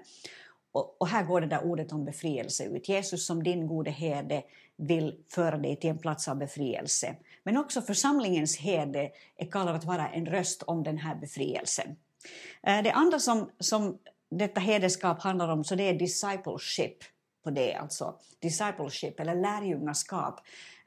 Och, 0.74 0.96
och, 1.00 1.08
här 1.08 1.24
går 1.24 1.42
det 1.42 1.48
där 1.48 1.64
ordet 1.64 1.92
om 1.92 2.06
befrielse 2.06 2.64
ut. 2.64 2.90
Jesus 2.90 3.26
som 3.26 3.44
din 3.44 3.68
gode 3.68 3.92
herde 3.92 4.44
vill 4.78 5.16
föra 5.32 5.58
dig 5.58 5.76
till 5.76 5.90
en 5.90 5.98
plats 5.98 6.28
av 6.28 6.38
befrielse. 6.38 7.16
Men 7.44 7.58
också 7.58 7.82
församlingens 7.82 8.58
herde 8.58 9.12
är 9.38 9.52
kallad 9.52 9.76
att 9.76 9.86
vara 9.86 10.10
en 10.10 10.26
röst 10.26 10.64
om 10.64 10.84
den 10.84 10.98
här 10.98 11.16
befrielsen. 11.16 11.96
Eh, 12.64 12.84
det 12.84 12.92
andra 12.92 13.20
som, 13.20 13.50
som 13.60 13.98
detta 14.32 14.60
herdeskap 14.60 15.22
handlar 15.22 15.48
om 15.50 15.64
så 15.64 15.76
det 15.76 15.84
är 15.84 15.94
discipleship 15.94 16.98
på 17.44 17.50
det, 17.50 17.74
alltså 17.74 18.16
discipleship 18.40 19.20
eller 19.20 19.36
lärjungaskap. 19.36 20.40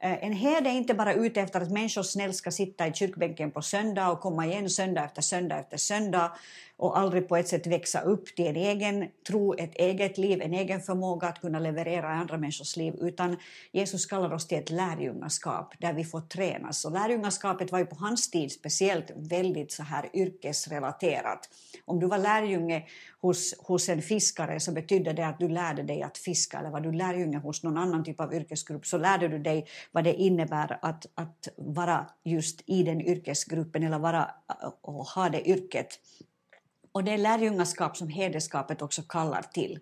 Eh, 0.02 0.24
en 0.24 0.32
herde 0.32 0.70
är 0.70 0.74
inte 0.74 0.94
bara 0.94 1.14
ute 1.14 1.40
efter 1.40 1.60
att 1.60 1.70
människor 1.70 2.02
snällt 2.02 2.36
ska 2.36 2.50
sitta 2.50 2.86
i 2.86 2.92
kyrkbänken 2.92 3.50
på 3.50 3.62
söndag 3.62 4.10
och 4.10 4.20
komma 4.20 4.46
igen 4.46 4.70
söndag 4.70 5.04
efter 5.04 5.22
söndag 5.22 5.58
efter 5.58 5.76
söndag 5.76 6.32
och 6.78 6.98
aldrig 6.98 7.28
på 7.28 7.36
ett 7.36 7.48
sätt 7.48 7.66
växa 7.66 8.00
upp 8.00 8.26
till 8.26 8.46
en 8.46 8.56
egen 8.56 9.08
tro, 9.26 9.54
ett 9.54 9.74
eget 9.74 10.18
liv, 10.18 10.42
en 10.42 10.54
egen 10.54 10.80
förmåga 10.80 11.28
att 11.28 11.40
kunna 11.40 11.58
leverera 11.58 12.12
i 12.12 12.16
andra 12.16 12.38
människors 12.38 12.76
liv, 12.76 12.94
utan 13.00 13.36
Jesus 13.72 14.06
kallar 14.06 14.32
oss 14.32 14.46
till 14.46 14.58
ett 14.58 14.70
lärjungaskap 14.70 15.74
där 15.78 15.92
vi 15.92 16.04
får 16.04 16.20
tränas. 16.20 16.84
Och 16.84 16.92
lärjungaskapet 16.92 17.72
var 17.72 17.78
ju 17.78 17.86
på 17.86 17.96
hans 17.96 18.30
tid 18.30 18.52
speciellt 18.52 19.10
väldigt 19.16 19.72
så 19.72 19.82
här 19.82 20.10
yrkesrelaterat. 20.12 21.48
Om 21.84 22.00
du 22.00 22.06
var 22.06 22.18
lärjunge 22.18 22.86
hos, 23.20 23.54
hos 23.58 23.88
en 23.88 24.02
fiskare 24.02 24.60
så 24.60 24.72
betydde 24.72 25.12
det 25.12 25.26
att 25.26 25.38
du 25.38 25.48
lärde 25.48 25.82
dig 25.82 26.02
att 26.02 26.18
fiska, 26.18 26.58
eller 26.58 26.70
var 26.70 26.80
du 26.80 26.92
lärjunge 26.92 27.38
hos 27.38 27.62
någon 27.62 27.76
annan 27.76 28.04
typ 28.04 28.20
av 28.20 28.34
yrkesgrupp 28.34 28.86
så 28.86 28.98
lärde 28.98 29.28
du 29.28 29.38
dig 29.38 29.66
vad 29.92 30.04
det 30.04 30.14
innebär 30.14 30.78
att, 30.82 31.06
att 31.14 31.48
vara 31.56 32.06
just 32.24 32.62
i 32.66 32.82
den 32.82 33.00
yrkesgruppen 33.00 33.82
eller 33.82 33.98
vara 33.98 34.30
eh, 34.62 34.70
och 34.80 35.06
ha 35.06 35.28
det 35.28 35.48
yrket. 35.48 36.00
Och 36.92 37.04
det 37.04 37.12
är 37.12 37.18
lärjungaskap 37.18 37.96
som 37.96 38.08
herdeskapet 38.08 38.82
också 38.82 39.02
kallar 39.02 39.42
till. 39.42 39.78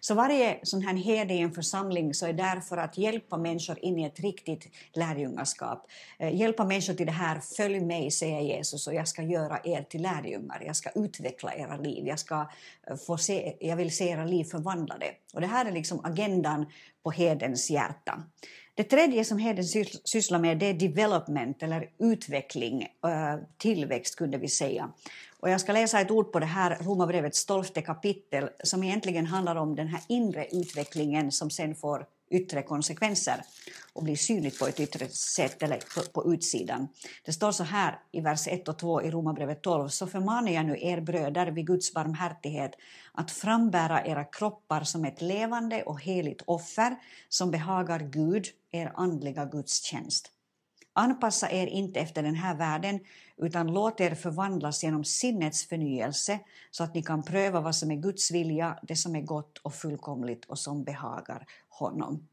Så 0.00 0.14
varje 0.14 0.58
sån 0.62 0.82
här 0.82 0.94
herde 0.94 1.34
i 1.34 1.38
en 1.38 1.52
församling 1.52 2.14
så 2.14 2.26
är 2.26 2.32
där 2.32 2.60
för 2.60 2.76
att 2.76 2.98
hjälpa 2.98 3.36
människor 3.36 3.78
in 3.78 3.98
i 3.98 4.04
ett 4.04 4.20
riktigt 4.20 4.68
lärjungaskap. 4.92 5.86
Eh, 6.18 6.34
hjälpa 6.34 6.64
människor 6.64 6.94
till 6.94 7.06
det 7.06 7.12
här, 7.12 7.40
följ 7.56 7.80
mig, 7.80 8.10
säger 8.10 8.40
Jesus, 8.40 8.86
och 8.86 8.94
jag 8.94 9.08
ska 9.08 9.22
göra 9.22 9.60
er 9.64 9.82
till 9.82 10.02
lärjungar. 10.02 10.62
Jag 10.66 10.76
ska 10.76 10.90
utveckla 10.90 11.54
era 11.54 11.76
liv. 11.76 12.06
Jag, 12.06 12.18
ska 12.18 12.50
eh, 12.86 12.96
få 12.96 13.18
se, 13.18 13.56
jag 13.60 13.76
vill 13.76 13.96
se 13.96 14.08
era 14.08 14.24
liv 14.24 14.44
förvandlade. 14.44 15.06
Och 15.34 15.40
det 15.40 15.46
här 15.46 15.66
är 15.66 15.72
liksom 15.72 16.04
agendan 16.04 16.66
på 17.02 17.10
herdens 17.10 17.70
hjärta. 17.70 18.22
Det 18.74 18.84
tredje 18.84 19.24
som 19.24 19.38
Heden 19.38 19.64
sysslar 20.04 20.38
med 20.38 20.58
det 20.58 20.66
är 20.66 20.74
development 20.74 21.62
eller 21.62 21.90
utveckling, 21.98 22.82
äh, 22.82 23.36
tillväxt 23.58 24.16
kunde 24.16 24.38
vi 24.38 24.48
säga. 24.48 24.92
Och 25.40 25.50
jag 25.50 25.60
ska 25.60 25.72
läsa 25.72 26.00
ett 26.00 26.10
ord 26.10 26.32
på 26.32 26.38
det 26.38 26.46
här 26.46 26.78
Romarbrevets 26.80 27.46
tolfte 27.46 27.82
kapitel 27.82 28.48
som 28.64 28.82
egentligen 28.84 29.26
handlar 29.26 29.56
om 29.56 29.74
den 29.74 29.88
här 29.88 30.00
inre 30.08 30.46
utvecklingen 30.52 31.32
som 31.32 31.50
sen 31.50 31.74
får 31.74 32.06
yttre 32.32 32.62
konsekvenser 32.62 33.42
och 33.92 34.02
blir 34.02 34.16
synligt 34.16 34.58
på 34.58 34.66
ett 34.66 34.80
yttre 34.80 35.08
sätt 35.08 35.62
eller 35.62 35.78
på, 35.94 36.22
på 36.22 36.34
utsidan. 36.34 36.88
Det 37.24 37.32
står 37.32 37.52
så 37.52 37.64
här 37.64 37.98
i 38.12 38.20
vers 38.20 38.48
1 38.48 38.68
och 38.68 38.78
2 38.78 39.02
i 39.02 39.10
Romarbrevet 39.10 39.62
12. 39.62 39.88
Så 39.88 40.06
förmanar 40.06 40.52
jag 40.52 40.66
nu 40.66 40.76
er 40.80 41.00
bröder 41.00 41.46
vid 41.46 41.66
Guds 41.66 41.94
barmhärtighet 41.94 42.72
att 43.12 43.30
frambära 43.30 44.06
era 44.06 44.24
kroppar 44.24 44.84
som 44.84 45.04
ett 45.04 45.22
levande 45.22 45.82
och 45.82 46.00
heligt 46.00 46.42
offer 46.46 46.96
som 47.28 47.50
behagar 47.50 48.00
Gud, 48.00 48.46
er 48.72 48.92
andliga 48.94 49.44
gudstjänst. 49.44 50.30
Anpassa 50.94 51.50
er 51.50 51.66
inte 51.66 52.00
efter 52.00 52.22
den 52.22 52.34
här 52.34 52.54
världen 52.54 53.00
utan 53.36 53.66
låt 53.66 54.00
er 54.00 54.14
förvandlas 54.14 54.84
genom 54.84 55.04
sinnets 55.04 55.64
förnyelse 55.66 56.38
så 56.70 56.84
att 56.84 56.94
ni 56.94 57.02
kan 57.02 57.22
pröva 57.22 57.60
vad 57.60 57.76
som 57.76 57.90
är 57.90 57.96
Guds 57.96 58.30
vilja, 58.30 58.78
det 58.82 58.96
som 58.96 59.16
är 59.16 59.20
gott 59.20 59.58
och 59.58 59.74
fullkomligt 59.74 60.44
och 60.44 60.58
som 60.58 60.84
behagar 60.84 61.46
honom. 61.78 62.28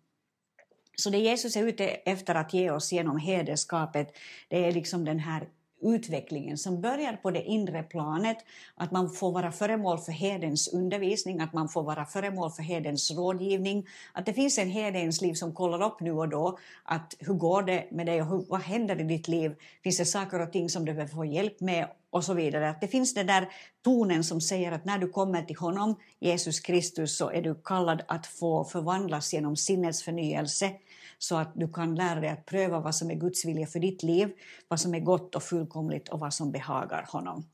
Så 0.96 1.10
det 1.10 1.18
Jesus 1.18 1.56
är 1.56 1.68
ute 1.68 1.86
efter 1.86 2.36
att 2.36 2.54
ge 2.54 2.72
oss 2.72 2.92
genom 2.92 3.18
hederskapet, 3.18 4.18
det 4.48 4.68
är 4.68 4.72
liksom 4.72 5.06
den 5.06 5.20
här 5.20 5.48
utvecklingen 5.82 6.58
som 6.58 6.82
börjar 6.82 7.14
på 7.14 7.32
det 7.32 7.44
inre 7.44 7.84
planet, 7.84 8.38
att 8.76 8.92
man 8.92 9.10
får 9.10 9.32
vara 9.32 9.52
föremål 9.52 9.98
för 9.98 10.12
herdens 10.12 10.68
undervisning, 10.74 11.40
att 11.40 11.54
man 11.54 11.70
får 11.70 11.84
vara 11.84 12.06
föremål 12.06 12.52
för 12.52 12.64
herdens 12.64 13.12
rådgivning, 13.12 13.88
att 14.14 14.26
det 14.26 14.34
finns 14.34 14.58
en 14.58 14.70
herde 14.70 14.98
i 14.98 15.02
ens 15.02 15.22
liv 15.22 15.34
som 15.34 15.54
kollar 15.54 15.84
upp 15.84 16.00
nu 16.02 16.12
och 16.12 16.30
då 16.30 16.60
att 16.84 17.16
hur 17.20 17.34
går 17.34 17.62
det 17.62 17.88
med 17.92 18.06
dig 18.06 18.22
och 18.22 18.28
hur, 18.28 18.46
vad 18.50 18.62
händer 18.62 19.02
i 19.02 19.04
ditt 19.04 19.28
liv? 19.28 19.56
Finns 19.84 19.98
det 19.98 20.06
saker 20.06 20.40
och 20.40 20.52
ting 20.52 20.70
som 20.70 20.86
du 20.86 20.94
behöver 20.94 21.14
få 21.14 21.26
hjälp 21.26 21.60
med 21.62 21.88
och 22.12 22.24
så 22.24 22.34
vidare. 22.34 22.70
Att 22.70 22.82
det 22.82 22.88
finns 22.88 23.14
den 23.14 23.28
där 23.28 23.50
tonen 23.84 24.24
som 24.24 24.42
säger 24.42 24.72
att 24.72 24.86
när 24.86 24.98
du 24.98 25.10
kommer 25.10 25.44
till 25.44 25.56
honom, 25.56 25.96
Jesus 26.20 26.60
Kristus, 26.60 27.18
så 27.18 27.32
är 27.32 27.42
du 27.42 27.56
kallad 27.64 28.02
att 28.08 28.28
få 28.28 28.64
förvandlas 28.64 29.34
genom 29.34 29.56
sinnets 29.56 30.04
förnyelse 30.04 30.72
så 31.18 31.38
att 31.38 31.52
du 31.56 31.68
kan 31.68 31.96
lära 31.96 32.20
dig 32.20 32.30
att 32.30 32.46
pröva 32.46 32.80
vad 32.80 32.96
som 32.96 33.12
är 33.12 33.16
Guds 33.16 33.46
vilja 33.46 33.68
för 33.68 33.80
ditt 33.80 34.04
liv, 34.04 34.32
vad 34.68 34.80
som 34.80 34.94
är 34.94 35.00
gott 35.00 35.36
och 35.36 35.44
fullkomligt 35.44 36.10
och 36.10 36.20
vad 36.20 36.34
som 36.34 36.52
behagar 36.52 37.06
honom. 37.10 37.46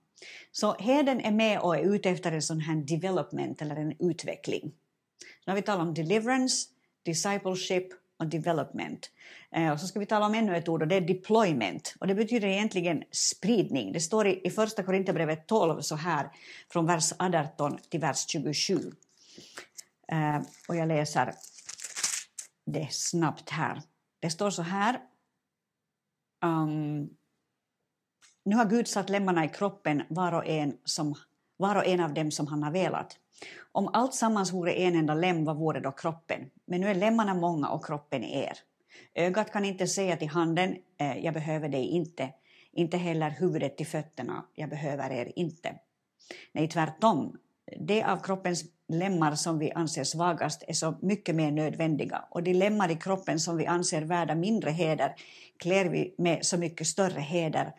Så 0.52 0.76
herden 0.80 1.22
är 1.22 1.32
med 1.32 1.60
och 1.60 1.76
är 1.76 1.96
ute 1.96 2.10
efter 2.10 2.32
en 2.32 2.42
sån 2.42 2.60
här 2.60 2.76
development 2.76 3.62
eller 3.62 3.76
en 3.76 3.94
utveckling. 4.00 4.72
Nu 5.46 5.52
har 5.52 5.56
vi 5.56 5.62
talat 5.62 5.88
om 5.88 5.94
deliverance, 5.94 6.68
discipleship 7.04 7.88
och 8.20 8.28
development. 8.28 9.12
Eh, 9.52 9.72
och 9.72 9.80
så 9.80 9.88
ska 9.88 10.00
vi 10.00 10.06
tala 10.06 10.26
om 10.26 10.34
ännu 10.34 10.58
ett 10.58 10.70
ord 10.70 10.82
och 10.82 10.88
det 10.88 10.96
är 10.96 11.02
deployment. 11.02 11.96
Och 12.00 12.08
det 12.08 12.16
betyder 12.16 12.48
egentligen 12.48 13.04
spridning. 13.12 13.92
Det 13.92 14.00
står 14.00 14.28
i, 14.28 14.42
i 14.48 14.50
första 14.50 14.84
Korinthierbrevet 14.84 15.48
12 15.48 15.82
så 15.82 15.96
här 15.96 16.30
från 16.72 16.86
vers 16.86 17.14
18 17.20 17.78
till 17.90 18.00
vers 18.00 18.26
27. 18.28 18.92
Eh, 20.12 20.42
och 20.68 20.76
jag 20.76 20.88
läser 20.88 21.34
det 22.66 22.94
snabbt 22.94 23.50
här. 23.50 23.82
Det 24.20 24.30
står 24.30 24.50
så 24.50 24.62
här. 24.62 25.00
Um, 26.44 27.10
nu 28.46 28.56
har 28.56 28.66
Gud 28.66 28.88
satt 28.88 29.10
lemmarna 29.10 29.46
i 29.46 29.50
kroppen 29.50 30.04
var 30.10 30.34
och 30.34 30.48
en, 30.48 30.78
som, 30.84 31.16
var 31.58 31.76
och 31.76 31.86
en 31.86 32.00
av 32.00 32.14
dem 32.14 32.32
som 32.32 32.48
han 32.48 32.64
har 32.64 32.72
velat. 32.72 33.20
Om 33.72 33.90
allt 33.94 34.14
sammans 34.14 34.54
vore 34.54 34.74
en 34.74 34.96
enda 34.96 35.14
lem, 35.14 35.46
vad 35.46 35.58
vore 35.58 35.80
då 35.80 35.92
kroppen? 35.92 36.50
Men 36.66 36.82
nu 36.82 36.88
är 36.88 36.96
lemmarna 36.96 37.34
många 37.34 37.70
och 37.70 37.86
kroppen 37.86 38.24
är 38.24 38.44
er. 38.44 38.58
Ögat 39.14 39.52
kan 39.52 39.66
inte 39.66 39.88
säga 39.88 40.18
till 40.18 40.30
handen, 40.30 40.78
eh, 40.98 41.18
jag 41.18 41.34
behöver 41.34 41.70
dig 41.70 41.86
inte. 41.86 42.34
Inte 42.72 42.98
heller 42.98 43.30
huvudet 43.30 43.78
till 43.78 43.88
fötterna, 43.88 44.46
jag 44.56 44.70
behöver 44.70 45.10
er 45.10 45.32
inte. 45.36 45.76
Nej, 46.52 46.68
tvärtom. 46.68 47.38
Det 47.80 48.04
av 48.04 48.18
kroppens 48.18 48.64
lemmar 48.88 49.36
som 49.36 49.60
vi 49.60 49.72
anser 49.72 50.04
svagast 50.04 50.64
är 50.68 50.74
så 50.74 50.98
mycket 51.02 51.36
mer 51.36 51.52
nödvändiga 51.52 52.26
och 52.30 52.44
de 52.44 52.54
lemmar 52.54 52.92
i 52.92 52.96
kroppen 52.96 53.40
som 53.40 53.58
vi 53.58 53.66
anser 53.66 54.02
värda 54.02 54.36
mindre 54.36 54.72
heder 54.72 55.16
klär 55.58 55.86
vi 55.86 56.16
med 56.18 56.46
så 56.46 56.58
mycket 56.58 56.88
större 56.88 57.22
heder 57.22 57.74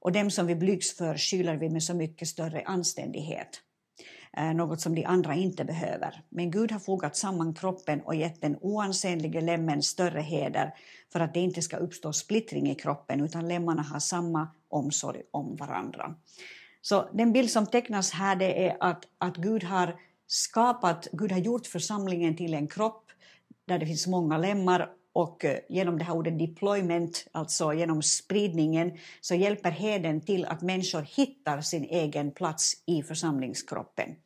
och 0.00 0.12
dem 0.12 0.30
som 0.30 0.46
vi 0.46 0.54
blygs 0.54 0.96
för 0.96 1.16
skyller 1.16 1.56
vi 1.56 1.70
med 1.70 1.82
så 1.82 1.94
mycket 1.94 2.28
större 2.28 2.62
anständighet. 2.66 3.62
Eh, 4.36 4.54
något 4.54 4.80
som 4.80 4.94
de 4.94 5.04
andra 5.04 5.34
inte 5.34 5.64
behöver. 5.64 6.22
Men 6.28 6.50
Gud 6.50 6.72
har 6.72 6.78
fogat 6.78 7.16
samman 7.16 7.54
kroppen 7.54 8.00
och 8.00 8.14
gett 8.14 8.40
den 8.40 8.56
oansenlige 8.60 9.40
lemmen 9.40 9.82
större 9.82 10.20
heder 10.20 10.74
för 11.12 11.20
att 11.20 11.34
det 11.34 11.40
inte 11.40 11.62
ska 11.62 11.76
uppstå 11.76 12.12
splittring 12.12 12.70
i 12.70 12.74
kroppen 12.74 13.20
utan 13.20 13.48
lemmarna 13.48 13.82
har 13.82 14.00
samma 14.00 14.48
omsorg 14.68 15.22
om 15.30 15.56
varandra. 15.56 16.14
Så 16.82 17.08
den 17.12 17.32
bild 17.32 17.50
som 17.50 17.66
tecknas 17.66 18.10
här 18.10 18.36
det 18.36 18.68
är 18.68 18.76
att, 18.80 19.04
att 19.18 19.36
Gud 19.36 19.64
har 19.64 20.00
skapat, 20.26 21.08
Gud 21.12 21.32
har 21.32 21.38
gjort 21.38 21.66
församlingen 21.66 22.36
till 22.36 22.54
en 22.54 22.68
kropp 22.68 23.10
där 23.66 23.78
det 23.78 23.86
finns 23.86 24.06
många 24.06 24.38
lemmar 24.38 24.90
och 25.12 25.44
eh, 25.44 25.58
genom 25.68 25.98
det 25.98 26.04
här 26.04 26.14
ordet 26.14 26.38
deployment, 26.38 27.26
alltså 27.32 27.72
genom 27.72 28.02
spridningen, 28.02 28.92
så 29.20 29.34
hjälper 29.34 29.70
heden 29.70 30.20
till 30.20 30.44
att 30.44 30.62
människor 30.62 31.02
hittar 31.02 31.60
sin 31.60 31.84
egen 31.84 32.30
plats 32.30 32.74
i 32.86 33.02
församlingskroppen. 33.02 34.16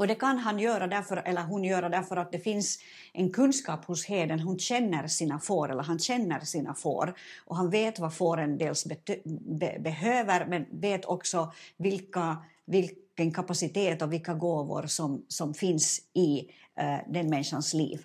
Och 0.00 0.06
det 0.06 0.14
kan 0.14 0.38
han 0.38 0.58
göra 0.58 0.86
därför, 0.86 1.16
eller 1.16 1.42
hon 1.42 1.64
göra 1.64 1.88
därför 1.88 2.16
att 2.16 2.32
det 2.32 2.38
finns 2.38 2.78
en 3.12 3.30
kunskap 3.32 3.84
hos 3.84 4.04
heden. 4.04 4.40
Hon 4.40 4.58
känner 4.58 5.06
sina 5.06 5.38
får, 5.38 5.70
eller 5.70 5.82
han 5.82 5.98
känner 5.98 6.40
sina 6.40 6.74
får. 6.74 7.14
Och 7.44 7.56
han 7.56 7.70
vet 7.70 7.98
vad 7.98 8.14
fåren 8.14 8.58
dels 8.58 8.86
be 9.24 9.78
behöver, 9.80 10.46
men 10.46 10.66
vet 10.70 11.04
också 11.04 11.52
vilka, 11.76 12.36
vilken 12.64 13.32
kapacitet 13.32 14.02
och 14.02 14.12
vilka 14.12 14.34
gåvor 14.34 14.86
som, 14.86 15.24
som 15.28 15.54
finns 15.54 16.00
i 16.12 16.40
uh, 16.80 17.12
den 17.12 17.30
människans 17.30 17.74
liv. 17.74 18.04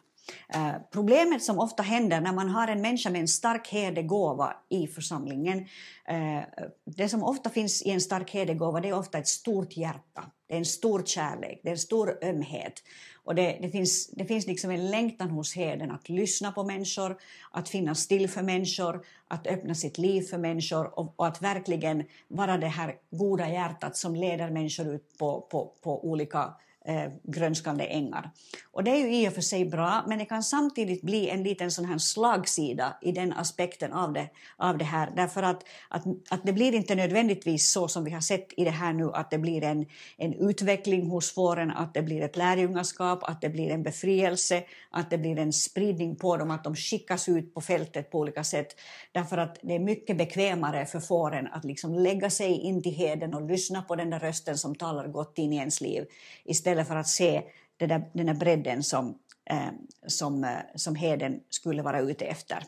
Eh, 0.53 0.73
problemet 0.91 1.43
som 1.43 1.59
ofta 1.59 1.83
händer 1.83 2.21
när 2.21 2.33
man 2.33 2.49
har 2.49 2.67
en 2.67 2.81
människa 2.81 3.09
med 3.09 3.21
en 3.21 3.27
stark 3.27 3.67
herdegåva 3.67 4.53
i 4.69 4.87
församlingen, 4.87 5.59
eh, 6.07 6.41
det 6.85 7.09
som 7.09 7.23
ofta 7.23 7.49
finns 7.49 7.81
i 7.81 7.89
en 7.89 8.01
stark 8.01 8.31
herdegåva 8.31 8.81
det 8.81 8.89
är 8.89 8.97
ofta 8.97 9.17
ett 9.17 9.27
stort 9.27 9.77
hjärta. 9.77 10.31
Det 10.47 10.53
är 10.53 10.57
en 10.57 10.65
stor 10.65 11.03
kärlek, 11.05 11.59
det 11.63 11.69
är 11.69 11.71
en 11.71 11.77
stor 11.77 12.17
ömhet. 12.23 12.83
Och 13.23 13.35
det, 13.35 13.57
det, 13.61 13.69
finns, 13.69 14.07
det 14.07 14.25
finns 14.25 14.47
liksom 14.47 14.71
en 14.71 14.91
längtan 14.91 15.29
hos 15.29 15.55
herden 15.55 15.91
att 15.91 16.09
lyssna 16.09 16.51
på 16.51 16.63
människor, 16.63 17.17
att 17.51 17.69
finnas 17.69 17.99
still 17.99 18.29
för 18.29 18.41
människor, 18.41 19.05
att 19.27 19.47
öppna 19.47 19.75
sitt 19.75 19.97
liv 19.97 20.21
för 20.21 20.37
människor 20.37 20.99
och, 20.99 21.13
och 21.15 21.27
att 21.27 21.41
verkligen 21.41 22.03
vara 22.27 22.57
det 22.57 22.67
här 22.67 22.95
goda 23.11 23.49
hjärtat 23.49 23.97
som 23.97 24.15
leder 24.15 24.49
människor 24.49 24.87
ut 24.87 25.17
på, 25.17 25.41
på, 25.41 25.73
på 25.83 26.05
olika 26.05 26.53
eh, 26.87 27.11
grönskande 27.23 27.85
ängar. 27.85 28.31
Och 28.71 28.83
det 28.83 28.91
är 28.91 28.97
ju 28.97 29.15
i 29.15 29.29
och 29.29 29.33
för 29.33 29.41
sig 29.41 29.65
bra, 29.65 30.03
men 30.07 30.19
det 30.19 30.25
kan 30.25 30.43
samtidigt 30.43 31.01
bli 31.01 31.29
en 31.29 31.43
liten 31.43 31.71
sån 31.71 31.85
här 31.85 31.97
slagsida 31.97 32.97
i 33.01 33.11
den 33.11 33.33
aspekten 33.33 33.93
av 33.93 34.13
det, 34.13 34.29
av 34.57 34.77
det 34.77 34.85
här, 34.85 35.11
därför 35.15 35.43
att, 35.43 35.63
att, 35.89 36.03
att 36.29 36.45
det 36.45 36.53
blir 36.53 36.75
inte 36.75 36.95
nödvändigtvis 36.95 37.71
så 37.71 37.87
som 37.87 38.03
vi 38.03 38.11
har 38.11 38.21
sett 38.21 38.47
i 38.57 38.63
det 38.63 38.71
här 38.71 38.93
nu, 38.93 39.11
att 39.13 39.31
det 39.31 39.37
blir 39.37 39.63
en, 39.63 39.85
en 40.17 40.33
utveckling 40.33 41.09
hos 41.09 41.33
fåren, 41.33 41.71
att 41.71 41.93
det 41.93 42.01
blir 42.01 42.21
ett 42.21 42.37
lärjungaskap, 42.37 43.23
att 43.23 43.41
det 43.41 43.49
blir 43.49 43.71
en 43.71 43.83
befrielse, 43.83 44.63
att 44.89 45.09
det 45.09 45.17
blir 45.17 45.39
en 45.39 45.53
spridning 45.53 46.15
på 46.15 46.37
dem, 46.37 46.51
att 46.51 46.63
de 46.63 46.75
skickas 46.75 47.29
ut 47.29 47.53
på 47.53 47.61
fältet 47.61 48.11
på 48.11 48.19
olika 48.19 48.43
sätt, 48.43 48.67
därför 49.11 49.37
att 49.37 49.59
det 49.61 49.75
är 49.75 49.79
mycket 49.79 50.17
bekvämare 50.17 50.85
för 50.85 50.99
fåren 50.99 51.47
att 51.47 51.65
liksom 51.65 51.93
lägga 51.93 52.29
sig 52.29 52.59
in 52.59 52.83
till 52.83 52.95
heden 52.95 53.33
och 53.33 53.41
lyssna 53.41 53.81
på 53.81 53.95
den 53.95 54.09
där 54.09 54.19
rösten 54.19 54.57
som 54.57 54.75
talar 54.75 55.07
gott 55.07 55.37
in 55.37 55.53
i 55.53 55.55
ens 55.55 55.81
liv, 55.81 56.05
istället 56.43 56.74
istället 56.75 56.87
för 56.87 56.95
att 56.95 57.07
se 57.07 57.43
där, 57.77 58.09
den 58.13 58.25
där 58.25 58.33
bredden 58.33 58.83
som, 58.83 59.17
eh, 59.49 59.71
som, 60.07 60.43
eh, 60.43 60.49
som 60.75 60.95
heden 60.95 61.39
skulle 61.49 61.81
vara 61.81 61.99
ute 61.99 62.25
efter. 62.25 62.63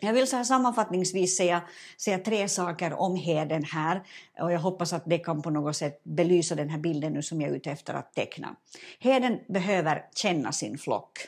Jag 0.00 0.12
vill 0.12 0.26
så 0.26 0.36
här 0.36 0.44
sammanfattningsvis 0.44 1.36
säga, 1.36 1.62
säga 1.98 2.18
tre 2.18 2.48
saker 2.48 2.92
om 2.92 3.16
heden 3.16 3.64
här 3.64 4.02
och 4.40 4.52
jag 4.52 4.60
hoppas 4.60 4.92
att 4.92 5.04
det 5.06 5.18
kan 5.18 5.42
på 5.42 5.50
något 5.50 5.76
sätt 5.76 6.00
belysa 6.04 6.54
den 6.54 6.68
här 6.68 6.78
bilden 6.78 7.12
nu 7.12 7.22
som 7.22 7.40
jag 7.40 7.50
är 7.50 7.56
ute 7.56 7.70
efter 7.70 7.94
att 7.94 8.14
teckna. 8.14 8.56
Heden 9.00 9.38
behöver 9.48 10.04
känna 10.14 10.52
sin 10.52 10.78
flock. 10.78 11.18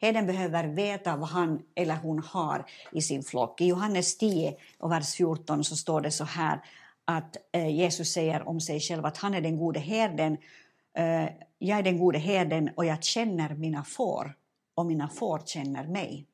Heden 0.00 0.26
behöver 0.26 0.64
veta 0.64 1.16
vad 1.16 1.28
han 1.28 1.62
eller 1.74 1.96
hon 1.96 2.18
har 2.18 2.64
i 2.92 3.02
sin 3.02 3.22
flock. 3.22 3.60
I 3.60 3.66
Johannes 3.66 4.18
10 4.18 4.54
och 4.78 4.90
vers 4.90 5.14
14 5.14 5.64
så 5.64 5.76
står 5.76 6.00
det 6.00 6.10
så 6.10 6.24
här 6.24 6.60
att 7.04 7.36
eh, 7.52 7.68
Jesus 7.68 8.12
säger 8.12 8.48
om 8.48 8.60
sig 8.60 8.80
själv 8.80 9.06
att 9.06 9.16
han 9.16 9.34
är 9.34 9.40
den 9.40 9.58
gode 9.58 9.80
herden 9.80 10.36
Eh, 10.94 11.28
jag 11.58 11.78
är 11.78 11.82
den 11.82 11.98
gode 11.98 12.18
herden 12.18 12.70
och 12.76 12.84
jag 12.84 13.04
känner 13.04 13.54
mina 13.54 13.84
får 13.84 14.34
och 14.74 14.86
mina 14.86 15.08
får 15.08 15.42
känner 15.46 15.86
mig. 15.86 16.26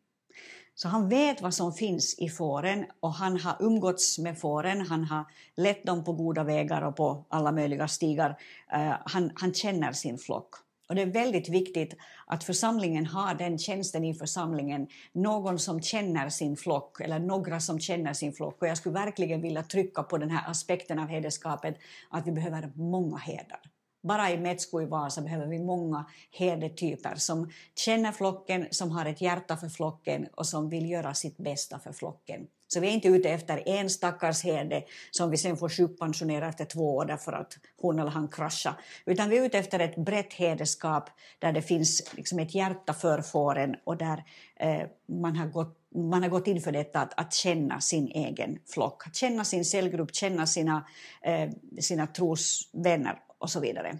Så 0.74 0.88
han 0.88 1.08
vet 1.08 1.42
vad 1.42 1.54
som 1.54 1.72
finns 1.72 2.18
i 2.18 2.28
fåren 2.28 2.86
och 3.00 3.12
han 3.12 3.40
har 3.40 3.56
umgåtts 3.60 4.18
med 4.18 4.38
fåren, 4.38 4.80
han 4.80 5.04
har 5.04 5.24
lett 5.56 5.86
dem 5.86 6.04
på 6.04 6.12
goda 6.12 6.44
vägar 6.44 6.82
och 6.82 6.96
på 6.96 7.24
alla 7.28 7.52
möjliga 7.52 7.88
stigar. 7.88 8.38
Eh, 8.72 8.94
han, 9.04 9.30
han 9.34 9.54
känner 9.54 9.92
sin 9.92 10.18
flock. 10.18 10.54
Och 10.88 10.94
det 10.94 11.02
är 11.02 11.06
väldigt 11.06 11.48
viktigt 11.48 11.94
att 12.26 12.44
församlingen 12.44 13.06
har 13.06 13.34
den 13.34 13.58
tjänsten 13.58 14.04
i 14.04 14.14
församlingen, 14.14 14.86
någon 15.12 15.58
som 15.58 15.82
känner 15.82 16.28
sin 16.28 16.56
flock, 16.56 17.00
eller 17.00 17.18
några 17.18 17.60
som 17.60 17.80
känner 17.80 18.12
sin 18.12 18.32
flock. 18.32 18.62
Och 18.62 18.68
jag 18.68 18.76
skulle 18.76 18.94
verkligen 18.94 19.40
vilja 19.40 19.62
trycka 19.62 20.02
på 20.02 20.18
den 20.18 20.30
här 20.30 20.50
aspekten 20.50 20.98
av 20.98 21.08
herdeskapet, 21.08 21.78
att 22.10 22.26
vi 22.26 22.32
behöver 22.32 22.72
många 22.74 23.16
herdar. 23.16 23.60
Bara 24.02 24.30
i 24.30 24.38
Metsko 24.38 24.82
i 24.82 24.86
Vasa 24.86 25.20
behöver 25.20 25.46
vi 25.46 25.58
många 25.58 26.04
herdetyper 26.30 27.14
som 27.14 27.50
känner 27.74 28.12
flocken, 28.12 28.66
som 28.70 28.90
har 28.90 29.06
ett 29.06 29.20
hjärta 29.20 29.56
för 29.56 29.68
flocken 29.68 30.26
och 30.34 30.46
som 30.46 30.68
vill 30.68 30.90
göra 30.90 31.14
sitt 31.14 31.36
bästa 31.36 31.78
för 31.78 31.92
flocken. 31.92 32.46
Så 32.68 32.80
vi 32.80 32.88
är 32.88 32.92
inte 32.92 33.08
ute 33.08 33.30
efter 33.30 33.68
en 33.68 33.90
stackars 33.90 34.44
herde 34.44 34.84
som 35.10 35.30
vi 35.30 35.36
sen 35.36 35.56
får 35.56 35.68
sjukpensionera 35.68 36.48
efter 36.48 36.64
två 36.64 36.96
år 36.96 37.04
därför 37.04 37.32
att 37.32 37.58
hon 37.80 37.98
eller 37.98 38.10
han 38.10 38.28
kraschar. 38.28 38.74
Utan 39.06 39.28
vi 39.28 39.38
är 39.38 39.42
ute 39.42 39.58
efter 39.58 39.78
ett 39.78 39.96
brett 39.96 40.32
herdeskap 40.32 41.10
där 41.38 41.52
det 41.52 41.62
finns 41.62 42.14
liksom 42.16 42.38
ett 42.38 42.54
hjärta 42.54 42.94
för 42.94 43.22
fåren 43.22 43.76
och 43.84 43.96
där 43.96 44.24
eh, 44.56 44.82
man, 45.06 45.36
har 45.36 45.46
gått, 45.46 45.78
man 45.94 46.22
har 46.22 46.30
gått 46.30 46.46
in 46.46 46.60
för 46.60 46.72
detta 46.72 47.00
att, 47.00 47.20
att 47.20 47.34
känna 47.34 47.80
sin 47.80 48.08
egen 48.08 48.58
flock, 48.66 49.06
att 49.06 49.16
känna 49.16 49.44
sin 49.44 49.64
cellgrupp, 49.64 50.14
känna 50.14 50.46
sina, 50.46 50.86
eh, 51.22 51.50
sina 51.80 52.06
trosvänner 52.06 53.18
och 53.38 53.50
så 53.50 53.60
vidare. 53.60 53.98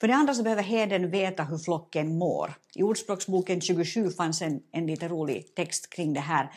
För 0.00 0.08
det 0.08 0.14
andra 0.14 0.34
så 0.34 0.42
behöver 0.42 0.62
heden 0.62 1.10
veta 1.10 1.44
hur 1.44 1.58
flocken 1.58 2.18
mår. 2.18 2.54
I 2.74 2.82
Ordspråksboken 2.82 3.60
27 3.60 4.10
fanns 4.10 4.42
en, 4.42 4.62
en 4.72 4.86
lite 4.86 5.08
rolig 5.08 5.54
text 5.54 5.90
kring 5.90 6.12
det 6.12 6.20
här. 6.20 6.52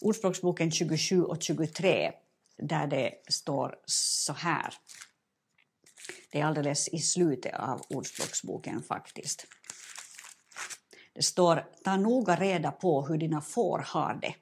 Ordspråksboken 0.00 0.70
27 0.70 1.22
och 1.22 1.42
23 1.42 2.12
där 2.58 2.86
det 2.86 3.12
står 3.28 3.78
så 3.86 4.32
här. 4.32 4.74
Det 6.32 6.40
är 6.40 6.44
alldeles 6.44 6.88
i 6.88 6.98
slutet 6.98 7.54
av 7.54 7.82
Ordspråksboken 7.88 8.82
faktiskt. 8.82 9.46
Det 11.12 11.22
står 11.22 11.66
ta 11.84 11.96
noga 11.96 12.36
reda 12.36 12.72
på 12.72 13.06
hur 13.06 13.18
dina 13.18 13.40
får 13.40 13.78
har 13.78 14.18
det. 14.22 14.34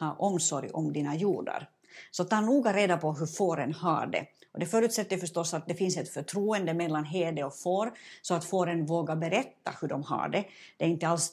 Ha 0.00 0.12
omsorg 0.12 0.70
om 0.70 0.92
dina 0.92 1.16
jordar. 1.16 1.70
Så 2.10 2.24
ta 2.24 2.40
noga 2.40 2.72
reda 2.72 2.96
på 2.96 3.12
hur 3.12 3.26
fåren 3.26 3.74
har 3.74 4.06
det. 4.06 4.26
Och 4.52 4.60
det 4.60 4.66
förutsätter 4.66 5.16
förstås 5.16 5.54
att 5.54 5.66
det 5.66 5.74
finns 5.74 5.96
ett 5.96 6.08
förtroende 6.08 6.74
mellan 6.74 7.04
herde 7.04 7.44
och 7.44 7.56
får 7.56 7.92
så 8.22 8.34
att 8.34 8.44
fåren 8.44 8.86
vågar 8.86 9.16
berätta 9.16 9.74
hur 9.80 9.88
de 9.88 10.02
har 10.02 10.28
det. 10.28 10.44
Det 10.76 10.84
är 10.84 10.88
inte 10.88 11.08
alls 11.08 11.32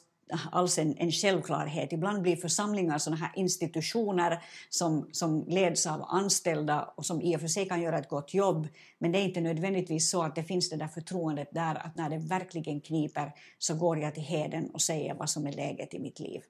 alls 0.51 0.77
en, 0.77 0.97
en 0.97 1.11
självklarhet. 1.11 1.93
Ibland 1.93 2.21
blir 2.21 2.35
församlingar 2.35 2.97
sådana 2.97 3.21
här 3.21 3.31
institutioner 3.35 4.43
som, 4.69 5.09
som 5.11 5.45
leds 5.47 5.87
av 5.87 6.05
anställda 6.07 6.93
och 6.95 7.05
som 7.05 7.21
i 7.21 7.35
och 7.35 7.41
för 7.41 7.47
sig 7.47 7.67
kan 7.67 7.81
göra 7.81 7.97
ett 7.97 8.09
gott 8.09 8.33
jobb, 8.33 8.67
men 8.97 9.11
det 9.11 9.19
är 9.19 9.23
inte 9.23 9.41
nödvändigtvis 9.41 10.09
så 10.09 10.23
att 10.23 10.35
det 10.35 10.43
finns 10.43 10.69
det 10.69 10.75
där 10.75 10.87
förtroendet 10.87 11.49
där 11.51 11.75
att 11.75 11.95
när 11.95 12.09
det 12.09 12.17
verkligen 12.17 12.81
kniper 12.81 13.31
så 13.57 13.75
går 13.75 13.99
jag 13.99 14.13
till 14.13 14.23
heden 14.23 14.69
och 14.69 14.81
säger 14.81 15.13
vad 15.13 15.29
som 15.29 15.47
är 15.47 15.51
läget 15.51 15.93
i 15.93 15.99
mitt 15.99 16.19
liv. 16.19 16.41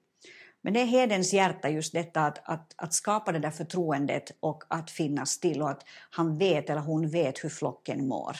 Men 0.62 0.72
det 0.72 0.80
är 0.80 0.86
hedens 0.86 1.32
hjärta 1.32 1.68
just 1.68 1.92
detta 1.92 2.20
att, 2.20 2.48
att, 2.48 2.74
att 2.76 2.94
skapa 2.94 3.32
det 3.32 3.38
där 3.38 3.50
förtroendet 3.50 4.36
och 4.40 4.64
att 4.68 4.90
finnas 4.90 5.40
till 5.40 5.62
och 5.62 5.70
att 5.70 5.84
han 6.10 6.38
vet 6.38 6.70
eller 6.70 6.80
hon 6.80 7.08
vet 7.08 7.44
hur 7.44 7.48
flocken 7.48 8.08
mår. 8.08 8.36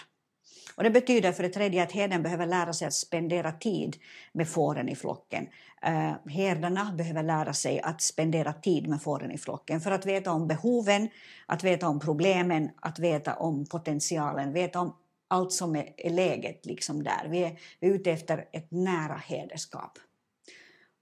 Och 0.75 0.85
det 0.85 0.91
betyder 0.91 1.33
för 1.33 1.43
det 1.43 1.49
tredje 1.49 1.83
att 1.83 1.93
herden 1.93 2.23
behöver 2.23 2.47
lära 2.47 2.73
sig 2.73 2.87
att 2.87 2.95
spendera 2.95 3.53
tid 3.53 3.97
med 4.33 4.49
fåren 4.49 4.89
i 4.89 4.97
flocken. 4.97 5.49
Uh, 5.87 6.31
herdarna 6.31 6.93
behöver 6.99 7.23
lära 7.23 7.53
sig 7.53 7.81
att 7.81 8.03
spendera 8.03 8.53
tid 8.53 8.89
med 8.89 9.03
fåren 9.03 9.31
i 9.31 9.39
flocken 9.39 9.81
för 9.81 9.91
att 9.91 10.07
veta 10.07 10.33
om 10.33 10.49
behoven, 10.49 11.09
att 11.47 11.65
veta 11.65 11.89
om 11.89 12.01
problemen, 12.01 12.71
att 12.83 12.99
veta 12.99 13.35
om 13.35 13.67
potentialen, 13.67 14.53
veta 14.53 14.81
om 14.81 14.97
allt 15.29 15.53
som 15.53 15.77
är, 15.77 15.95
är 15.97 16.11
läget 16.11 16.67
liksom 16.67 17.03
där. 17.03 17.29
Vi 17.29 17.45
är, 17.45 17.59
vi 17.81 17.89
är 17.89 17.95
ute 17.95 18.11
efter 18.11 18.49
ett 18.53 18.71
nära 18.71 19.17
herdeskap. 19.17 19.99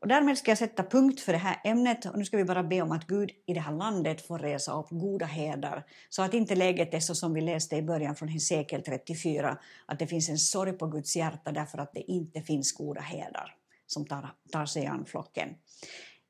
Och 0.01 0.09
därmed 0.09 0.39
ska 0.39 0.51
jag 0.51 0.59
sätta 0.59 0.83
punkt 0.83 1.21
för 1.21 1.33
det 1.33 1.39
här 1.39 1.61
ämnet 1.65 2.05
och 2.05 2.19
nu 2.19 2.25
ska 2.25 2.37
vi 2.37 2.45
bara 2.45 2.63
be 2.63 2.83
om 2.83 2.93
att 2.93 3.07
Gud 3.07 3.31
i 3.47 3.55
det 3.55 3.61
här 3.61 3.73
landet 3.73 4.27
får 4.27 4.39
resa 4.39 4.79
upp 4.79 4.87
goda 4.91 5.27
herdar 5.27 5.87
så 6.09 6.23
att 6.23 6.35
inte 6.35 6.55
läget 6.55 6.95
är 6.95 7.01
så 7.01 7.15
som 7.15 7.35
vi 7.35 7.41
läste 7.41 7.77
i 7.77 7.83
början 7.83 8.17
från 8.17 8.29
Hesekiel 8.29 8.83
34 8.83 9.59
att 9.87 9.99
det 9.99 10.07
finns 10.07 10.29
en 10.29 10.39
sorg 10.39 10.73
på 10.73 10.87
Guds 10.87 11.17
hjärta 11.17 11.53
därför 11.53 11.79
att 11.79 11.93
det 11.93 12.11
inte 12.11 12.41
finns 12.41 12.73
goda 12.73 13.01
herdar 13.01 13.55
som 13.87 14.07
tar, 14.07 14.35
tar 14.53 14.67
sig 14.67 14.87
an 14.87 15.05
flocken. 15.07 15.49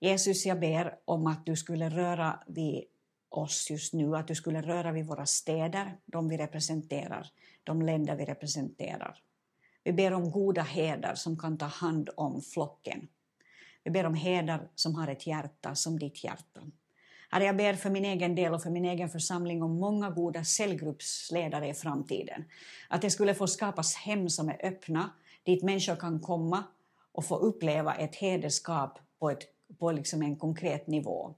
Jesus, 0.00 0.46
jag 0.46 0.60
ber 0.60 0.94
om 1.04 1.26
att 1.26 1.46
du 1.46 1.56
skulle 1.56 1.88
röra 1.88 2.40
vid 2.46 2.84
oss 3.28 3.70
just 3.70 3.92
nu, 3.92 4.16
att 4.16 4.28
du 4.28 4.34
skulle 4.34 4.62
röra 4.62 4.92
vid 4.92 5.06
våra 5.06 5.26
städer, 5.26 5.96
de 6.06 6.28
vi 6.28 6.36
representerar, 6.36 7.30
de 7.64 7.82
länder 7.82 8.16
vi 8.16 8.24
representerar. 8.24 9.18
Vi 9.84 9.92
ber 9.92 10.12
om 10.12 10.30
goda 10.30 10.62
herdar 10.62 11.14
som 11.14 11.38
kan 11.38 11.58
ta 11.58 11.66
hand 11.66 12.10
om 12.16 12.42
flocken. 12.42 13.08
Jag 13.88 13.92
ber 13.92 14.06
om 14.06 14.14
herdar 14.14 14.68
som 14.74 14.94
har 14.94 15.08
ett 15.08 15.26
hjärta 15.26 15.74
som 15.74 15.98
ditt 15.98 16.24
hjärta. 16.24 16.60
Herre, 17.30 17.44
jag 17.44 17.56
ber 17.56 17.74
för 17.74 17.90
min 17.90 18.04
egen 18.04 18.34
del 18.34 18.54
och 18.54 18.62
för 18.62 18.70
min 18.70 18.84
egen 18.84 19.08
församling 19.08 19.62
om 19.62 19.80
många 19.80 20.10
goda 20.10 20.44
cellgruppsledare 20.44 21.68
i 21.68 21.74
framtiden. 21.74 22.44
Att 22.88 23.02
det 23.02 23.10
skulle 23.10 23.34
få 23.34 23.46
skapas 23.46 23.94
hem 23.94 24.28
som 24.28 24.48
är 24.48 24.66
öppna, 24.66 25.10
dit 25.42 25.62
människor 25.62 25.96
kan 25.96 26.20
komma 26.20 26.64
och 27.12 27.24
få 27.24 27.36
uppleva 27.36 27.94
ett 27.94 28.16
hederskap 28.16 28.98
på, 29.18 29.30
ett, 29.30 29.42
på 29.78 29.92
liksom 29.92 30.22
en 30.22 30.36
konkret 30.36 30.86
nivå. 30.86 31.34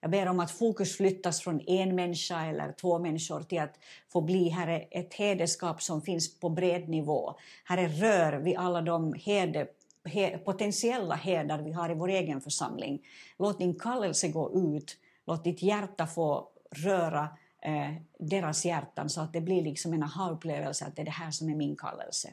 Jag 0.00 0.10
ber 0.10 0.26
om 0.26 0.40
att 0.40 0.50
fokus 0.50 0.96
flyttas 0.96 1.40
från 1.40 1.60
en 1.66 1.94
människa 1.94 2.46
eller 2.46 2.72
två 2.72 2.98
människor 2.98 3.42
till 3.42 3.60
att 3.60 3.78
få 4.12 4.20
bli 4.20 4.48
Herre, 4.48 4.80
ett 4.80 5.14
hederskap 5.14 5.82
som 5.82 6.02
finns 6.02 6.40
på 6.40 6.48
bred 6.48 6.88
nivå. 6.88 7.34
Herre, 7.64 7.88
rör 7.88 8.32
vid 8.32 8.56
alla 8.56 8.82
de 8.82 9.14
heder, 9.14 9.68
he, 10.04 10.38
potentiella 10.38 11.14
herdar 11.14 11.62
vi 11.62 11.72
har 11.72 11.90
i 11.90 11.94
vår 11.94 12.08
egen 12.08 12.40
församling. 12.40 13.06
Låt 13.38 13.58
din 13.58 13.78
kallelse 13.78 14.28
gå 14.28 14.76
ut, 14.76 14.96
låt 15.26 15.44
ditt 15.44 15.62
hjärta 15.62 16.06
få 16.06 16.48
röra 16.70 17.28
eh, 17.62 17.94
deras 18.18 18.64
hjärtan 18.64 19.10
så 19.10 19.20
att 19.20 19.32
det 19.32 19.40
blir 19.40 19.62
liksom 19.62 19.92
en 19.92 20.02
aha-upplevelse 20.02 20.84
att 20.84 20.96
det 20.96 21.02
är 21.02 21.06
det 21.06 21.10
här 21.10 21.30
som 21.30 21.48
är 21.48 21.54
min 21.54 21.76
kallelse. 21.76 22.32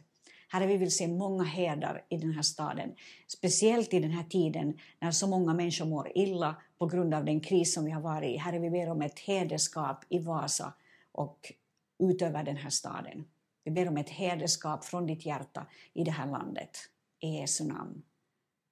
Herre, 0.50 0.68
vi 0.68 0.78
vill 0.78 0.92
se 0.92 1.08
många 1.08 1.44
herdar 1.44 2.06
i 2.10 2.18
den 2.18 2.32
här 2.32 2.42
staden, 2.42 2.96
speciellt 3.28 3.94
i 3.94 4.00
den 4.00 4.12
här 4.12 4.24
tiden 4.24 4.78
när 5.00 5.12
så 5.12 5.28
många 5.28 5.54
människor 5.54 5.86
mår 5.86 6.12
illa 6.16 6.56
på 6.78 6.86
grund 6.86 7.14
av 7.14 7.26
den 7.26 7.40
kris 7.40 7.74
som 7.74 7.86
vi 7.86 7.92
har 7.92 8.02
varit 8.02 8.30
i. 8.30 8.38
Herre, 8.38 8.60
vi 8.60 8.70
ber 8.70 8.90
om 8.90 9.02
ett 9.02 9.20
hederskap 9.20 10.06
i 10.10 10.20
Vasa 10.20 10.74
och 11.12 11.54
utöver 12.00 12.44
den 12.44 12.58
här 12.58 12.70
staden. 12.70 13.26
Vi 13.64 13.72
ber 13.72 13.88
om 13.88 13.98
ett 13.98 14.10
hederskap 14.10 14.86
från 14.86 15.08
ditt 15.08 15.26
hjärta 15.26 15.68
i 15.94 16.04
det 16.04 16.12
här 16.12 16.28
landet. 16.28 16.78
I 17.24 17.40
Jesu 17.42 17.64
namn. 17.64 18.04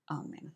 Amen. 0.10 0.54